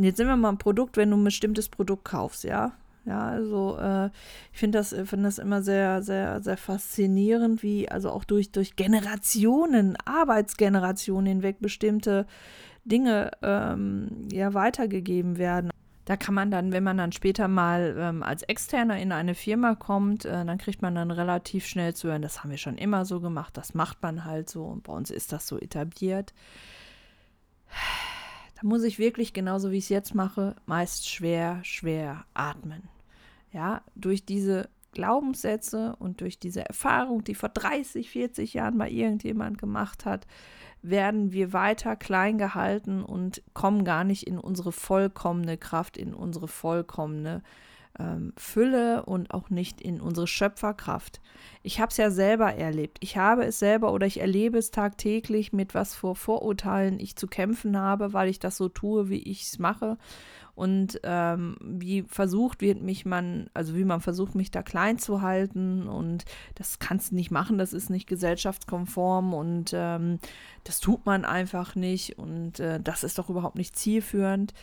jetzt 0.01 0.19
sind 0.19 0.29
wir 0.29 0.37
mal 0.37 0.51
ein 0.51 0.59
Produkt, 0.59 0.97
wenn 0.97 1.11
du 1.11 1.17
ein 1.17 1.25
bestimmtes 1.25 1.69
Produkt 1.69 2.05
kaufst, 2.05 2.45
ja. 2.45 2.73
Ja, 3.07 3.29
also 3.29 3.79
äh, 3.81 4.11
ich 4.53 4.59
finde 4.59 4.79
das, 4.79 4.95
find 5.05 5.25
das 5.25 5.39
immer 5.39 5.63
sehr, 5.63 6.03
sehr, 6.03 6.43
sehr 6.43 6.59
faszinierend, 6.59 7.63
wie 7.63 7.89
also 7.89 8.11
auch 8.11 8.25
durch, 8.25 8.53
durch 8.53 8.77
Generationen, 8.77 9.97
Arbeitsgenerationen 10.05 11.27
hinweg 11.27 11.57
bestimmte 11.61 12.27
Dinge 12.85 13.31
ähm, 13.43 14.29
ja 14.33 14.55
weitergegeben 14.55 15.39
werden. 15.39 15.71
Da 16.05 16.17
kann 16.17 16.35
man 16.35 16.51
dann, 16.51 16.73
wenn 16.73 16.83
man 16.83 16.97
dann 16.97 17.13
später 17.13 17.47
mal 17.47 17.95
ähm, 17.99 18.23
als 18.23 18.43
Externer 18.43 18.99
in 18.99 19.13
eine 19.13 19.35
Firma 19.35 19.75
kommt, 19.75 20.25
äh, 20.25 20.45
dann 20.45 20.59
kriegt 20.59 20.83
man 20.83 20.95
dann 20.95 21.11
relativ 21.11 21.67
schnell 21.67 21.95
zu 21.95 22.09
hören, 22.09 22.23
das 22.23 22.43
haben 22.43 22.51
wir 22.51 22.59
schon 22.59 22.79
immer 22.79 23.05
so 23.05 23.21
gemacht, 23.21 23.57
das 23.57 23.75
macht 23.75 24.03
man 24.03 24.25
halt 24.25 24.49
so 24.51 24.65
und 24.65 24.83
bei 24.83 24.93
uns 24.93 25.11
ist 25.11 25.33
das 25.33 25.47
so 25.47 25.59
etabliert. 25.59 26.33
Da 28.61 28.67
muss 28.67 28.83
ich 28.83 28.99
wirklich, 28.99 29.33
genauso 29.33 29.71
wie 29.71 29.79
ich 29.79 29.85
es 29.85 29.89
jetzt 29.89 30.15
mache, 30.15 30.55
meist 30.67 31.09
schwer, 31.09 31.61
schwer 31.63 32.27
atmen. 32.35 32.83
Ja, 33.53 33.83
durch 33.95 34.25
diese 34.27 34.69
Glaubenssätze 34.93 35.97
und 35.99 36.21
durch 36.21 36.39
diese 36.39 36.65
Erfahrung, 36.67 37.25
die 37.25 37.35
vor 37.35 37.49
30, 37.49 38.11
40 38.11 38.55
Jahren 38.55 38.79
bei 38.79 38.91
irgendjemand 38.91 39.59
gemacht 39.59 40.05
hat, 40.05 40.27
werden 40.83 41.33
wir 41.33 41.53
weiter 41.53 41.97
klein 41.97 42.39
gehalten 42.39 43.03
und 43.03 43.43
kommen 43.53 43.85
gar 43.85 44.05
nicht 44.05 44.27
in 44.27 44.39
unsere 44.39 44.73
vollkommene 44.73 45.59
Kraft, 45.59 45.97
in 45.97 46.15
unsere 46.15 46.49
vollkommene 46.49 47.43
ähm, 47.99 48.33
Fülle 48.37 49.05
und 49.05 49.33
auch 49.33 49.51
nicht 49.51 49.81
in 49.81 50.01
unsere 50.01 50.27
Schöpferkraft. 50.27 51.21
Ich 51.63 51.81
habe 51.81 51.91
es 51.91 51.97
ja 51.97 52.11
selber 52.11 52.55
erlebt. 52.55 52.99
Ich 53.01 53.17
habe 53.17 53.45
es 53.45 53.59
selber 53.59 53.93
oder 53.93 54.07
ich 54.07 54.21
erlebe 54.21 54.59
es 54.59 54.71
tagtäglich, 54.71 55.53
mit 55.53 55.75
was 55.75 55.95
vor 55.95 56.17
Vorurteilen 56.17 56.99
ich 56.99 57.17
zu 57.17 57.27
kämpfen 57.27 57.77
habe, 57.77 58.13
weil 58.13 58.29
ich 58.29 58.39
das 58.39 58.57
so 58.57 58.69
tue, 58.69 59.09
wie 59.11 59.23
ich 59.23 59.43
es 59.43 59.59
mache 59.59 59.99
und 60.55 61.01
ähm, 61.05 61.57
wie 61.61 62.03
versucht 62.03 62.61
wird 62.61 62.83
mich 62.83 63.07
man, 63.07 63.49
also 63.55 63.75
wie 63.77 63.85
man 63.85 64.01
versucht, 64.01 64.35
mich 64.35 64.51
da 64.51 64.63
klein 64.63 64.99
zu 64.99 65.23
halten 65.23 65.87
und 65.87 66.25
das 66.55 66.79
kannst 66.79 67.11
du 67.11 67.15
nicht 67.15 67.31
machen, 67.31 67.59
das 67.59 67.73
ist 67.73 67.91
nicht 67.91 68.07
gesellschaftskonform 68.07 69.35
und 69.35 69.73
ähm, 69.75 70.19
das 70.65 70.81
tut 70.81 71.07
man 71.07 71.25
einfach 71.25 71.75
nicht 71.75 72.19
und 72.19 72.61
äh, 72.61 72.81
das 72.81 73.05
ist 73.05 73.19
doch 73.19 73.31
überhaupt 73.31 73.57
nicht 73.57 73.77
zielführend. 73.77 74.55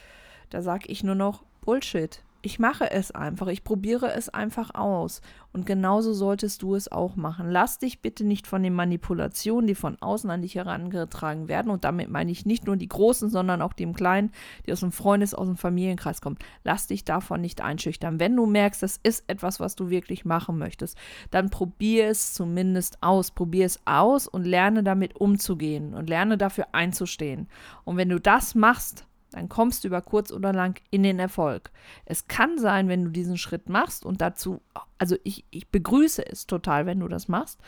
Da 0.50 0.62
sage 0.62 0.88
ich 0.88 1.04
nur 1.04 1.16
noch 1.16 1.44
Bullshit. 1.62 2.22
Ich 2.48 2.60
mache 2.60 2.90
es 2.90 3.12
einfach, 3.12 3.48
ich 3.48 3.66
probiere 3.66 4.14
es 4.14 4.30
einfach 4.30 4.74
aus. 4.74 5.20
Und 5.52 5.66
genauso 5.66 6.14
solltest 6.14 6.62
du 6.62 6.76
es 6.76 6.90
auch 6.90 7.18
machen. 7.18 7.52
Lass 7.52 7.78
dich 7.78 8.02
bitte 8.02 8.24
nicht 8.24 8.48
von 8.48 8.64
den 8.64 8.74
Manipulationen, 8.74 9.68
die 9.68 9.76
von 9.76 9.98
außen 10.00 10.30
an 10.30 10.44
dich 10.44 10.56
herangetragen 10.56 11.50
werden, 11.50 11.70
und 11.70 11.84
damit 11.84 12.10
meine 12.10 12.32
ich 12.32 12.46
nicht 12.46 12.66
nur 12.66 12.78
die 12.78 12.88
Großen, 12.88 13.30
sondern 13.30 13.62
auch 13.62 13.74
die 13.74 13.84
im 13.84 13.94
Kleinen, 13.94 14.32
die 14.66 14.72
aus 14.72 14.80
dem 14.80 14.94
Freundes-, 14.94 15.34
aus 15.34 15.48
dem 15.48 15.58
Familienkreis 15.58 16.22
kommen. 16.22 16.38
Lass 16.64 16.88
dich 16.88 17.04
davon 17.04 17.42
nicht 17.42 17.60
einschüchtern. 17.60 18.22
Wenn 18.22 18.34
du 18.34 18.46
merkst, 18.46 18.82
das 18.82 18.98
ist 19.04 19.26
etwas, 19.28 19.60
was 19.60 19.76
du 19.76 19.90
wirklich 19.90 20.24
machen 20.24 20.58
möchtest, 20.58 20.98
dann 21.32 21.50
probier 21.50 22.08
es 22.08 22.34
zumindest 22.34 23.04
aus. 23.04 23.32
Probier 23.32 23.66
es 23.66 23.82
aus 23.84 24.26
und 24.26 24.46
lerne 24.46 24.84
damit 24.84 25.18
umzugehen 25.18 25.94
und 25.94 26.08
lerne 26.08 26.38
dafür 26.38 26.68
einzustehen. 26.72 27.50
Und 27.84 27.98
wenn 27.98 28.08
du 28.08 28.22
das 28.22 28.56
machst, 28.56 29.07
dann 29.32 29.50
kommst 29.50 29.84
du 29.84 29.90
über 29.90 30.02
kurz 30.02 30.32
oder 30.32 30.54
lang 30.54 30.80
in 30.90 31.04
den 31.04 31.20
Erfolg. 31.20 31.72
Es 32.06 32.28
kann 32.28 32.58
sein, 32.58 32.88
wenn 32.88 33.04
du 33.04 33.12
diesen 33.12 33.38
Schritt 33.38 33.70
machst 33.70 34.06
und 34.06 34.22
dazu, 34.22 34.62
also 34.98 35.16
ich, 35.24 35.46
ich 35.52 35.68
begrüße 35.68 36.26
es 36.26 36.48
total, 36.48 36.86
wenn 36.86 37.00
du 37.00 37.08
das 37.08 37.28
machst, 37.28 37.60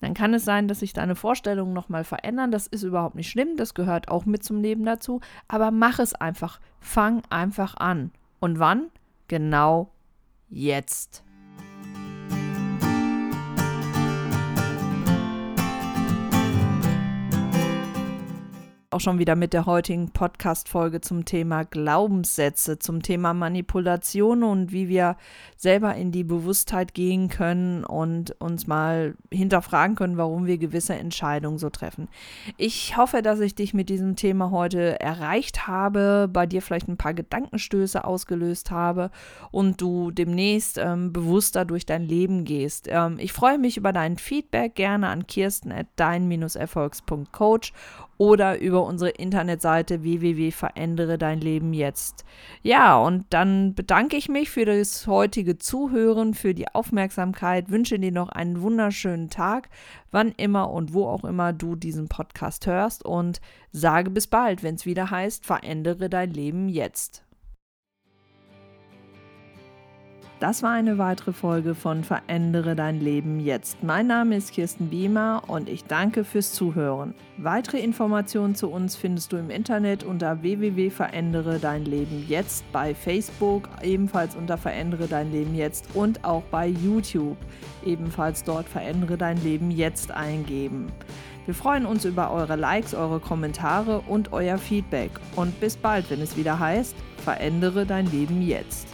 dann 0.00 0.14
kann 0.14 0.34
es 0.34 0.44
sein, 0.44 0.68
dass 0.68 0.80
sich 0.80 0.92
deine 0.92 1.16
Vorstellungen 1.16 1.72
nochmal 1.72 2.04
verändern. 2.04 2.52
Das 2.52 2.66
ist 2.66 2.82
überhaupt 2.82 3.16
nicht 3.16 3.30
schlimm, 3.30 3.56
das 3.56 3.74
gehört 3.74 4.08
auch 4.08 4.26
mit 4.26 4.44
zum 4.44 4.60
Leben 4.60 4.84
dazu. 4.84 5.20
Aber 5.48 5.70
mach 5.70 5.98
es 5.98 6.14
einfach. 6.14 6.60
Fang 6.80 7.22
einfach 7.30 7.76
an. 7.76 8.12
Und 8.38 8.58
wann? 8.60 8.90
Genau 9.26 9.90
jetzt. 10.48 11.24
Auch 18.98 19.00
schon 19.00 19.20
wieder 19.20 19.36
mit 19.36 19.52
der 19.52 19.64
heutigen 19.64 20.10
Podcast-Folge 20.10 21.00
zum 21.00 21.24
Thema 21.24 21.62
Glaubenssätze, 21.62 22.80
zum 22.80 23.00
Thema 23.00 23.32
Manipulation 23.32 24.42
und 24.42 24.72
wie 24.72 24.88
wir 24.88 25.16
selber 25.56 25.94
in 25.94 26.10
die 26.10 26.24
Bewusstheit 26.24 26.94
gehen 26.94 27.28
können 27.28 27.84
und 27.84 28.32
uns 28.40 28.66
mal 28.66 29.14
hinterfragen 29.30 29.94
können, 29.94 30.16
warum 30.16 30.46
wir 30.46 30.58
gewisse 30.58 30.96
Entscheidungen 30.96 31.58
so 31.58 31.70
treffen. 31.70 32.08
Ich 32.56 32.96
hoffe, 32.96 33.22
dass 33.22 33.38
ich 33.38 33.54
dich 33.54 33.72
mit 33.72 33.88
diesem 33.88 34.16
Thema 34.16 34.50
heute 34.50 34.98
erreicht 34.98 35.68
habe, 35.68 36.28
bei 36.32 36.46
dir 36.46 36.60
vielleicht 36.60 36.88
ein 36.88 36.96
paar 36.96 37.14
Gedankenstöße 37.14 38.02
ausgelöst 38.02 38.72
habe 38.72 39.12
und 39.52 39.80
du 39.80 40.10
demnächst 40.10 40.76
ähm, 40.76 41.12
bewusster 41.12 41.64
durch 41.64 41.86
dein 41.86 42.02
Leben 42.02 42.44
gehst. 42.44 42.88
Ähm, 42.90 43.18
ich 43.20 43.32
freue 43.32 43.58
mich 43.58 43.76
über 43.76 43.92
dein 43.92 44.18
Feedback 44.18 44.74
gerne 44.74 45.06
an 45.06 45.28
kirsten 45.28 45.70
at 45.70 45.86
dein-erfolgs.coach 45.94 47.72
oder 48.18 48.60
über 48.60 48.84
unsere 48.84 49.10
Internetseite 49.10 50.02
www.verändere 50.02 51.16
dein 51.16 51.40
Leben 51.40 51.72
jetzt. 51.72 52.24
Ja, 52.62 52.98
und 52.98 53.24
dann 53.30 53.74
bedanke 53.74 54.16
ich 54.16 54.28
mich 54.28 54.50
für 54.50 54.64
das 54.64 55.06
heutige 55.06 55.56
Zuhören, 55.56 56.34
für 56.34 56.52
die 56.52 56.68
Aufmerksamkeit, 56.68 57.70
wünsche 57.70 57.98
dir 57.98 58.12
noch 58.12 58.28
einen 58.28 58.60
wunderschönen 58.60 59.30
Tag, 59.30 59.70
wann 60.10 60.32
immer 60.32 60.70
und 60.70 60.92
wo 60.92 61.06
auch 61.06 61.24
immer 61.24 61.52
du 61.52 61.76
diesen 61.76 62.08
Podcast 62.08 62.66
hörst 62.66 63.04
und 63.04 63.40
sage 63.72 64.10
bis 64.10 64.26
bald, 64.26 64.62
wenn 64.62 64.74
es 64.74 64.84
wieder 64.84 65.10
heißt, 65.10 65.46
verändere 65.46 66.10
dein 66.10 66.32
Leben 66.32 66.68
jetzt. 66.68 67.22
Das 70.40 70.62
war 70.62 70.70
eine 70.70 70.98
weitere 70.98 71.32
Folge 71.32 71.74
von 71.74 72.04
Verändere 72.04 72.76
dein 72.76 73.00
Leben 73.00 73.40
jetzt. 73.40 73.82
Mein 73.82 74.06
Name 74.06 74.36
ist 74.36 74.52
Kirsten 74.52 74.88
Biemer 74.88 75.42
und 75.48 75.68
ich 75.68 75.82
danke 75.82 76.22
fürs 76.22 76.52
Zuhören. 76.52 77.12
Weitere 77.38 77.78
Informationen 77.80 78.54
zu 78.54 78.70
uns 78.70 78.94
findest 78.94 79.32
du 79.32 79.36
im 79.36 79.50
Internet 79.50 80.04
unter 80.04 80.40
www.verändere 80.40 81.58
dein 81.58 81.84
Leben 81.84 82.24
jetzt, 82.28 82.70
bei 82.70 82.94
Facebook 82.94 83.68
ebenfalls 83.82 84.36
unter 84.36 84.56
Verändere 84.56 85.08
dein 85.08 85.32
Leben 85.32 85.56
jetzt 85.56 85.88
und 85.94 86.22
auch 86.22 86.44
bei 86.52 86.68
YouTube 86.68 87.38
ebenfalls 87.84 88.44
dort 88.44 88.68
Verändere 88.68 89.18
dein 89.18 89.42
Leben 89.42 89.72
jetzt 89.72 90.12
eingeben. 90.12 90.92
Wir 91.46 91.54
freuen 91.54 91.84
uns 91.84 92.04
über 92.04 92.30
eure 92.30 92.54
Likes, 92.54 92.94
eure 92.94 93.18
Kommentare 93.18 94.02
und 94.06 94.32
euer 94.32 94.58
Feedback. 94.58 95.10
Und 95.34 95.58
bis 95.58 95.76
bald, 95.76 96.08
wenn 96.10 96.20
es 96.20 96.36
wieder 96.36 96.60
heißt, 96.60 96.94
verändere 97.24 97.86
dein 97.86 98.08
Leben 98.12 98.40
jetzt. 98.40 98.86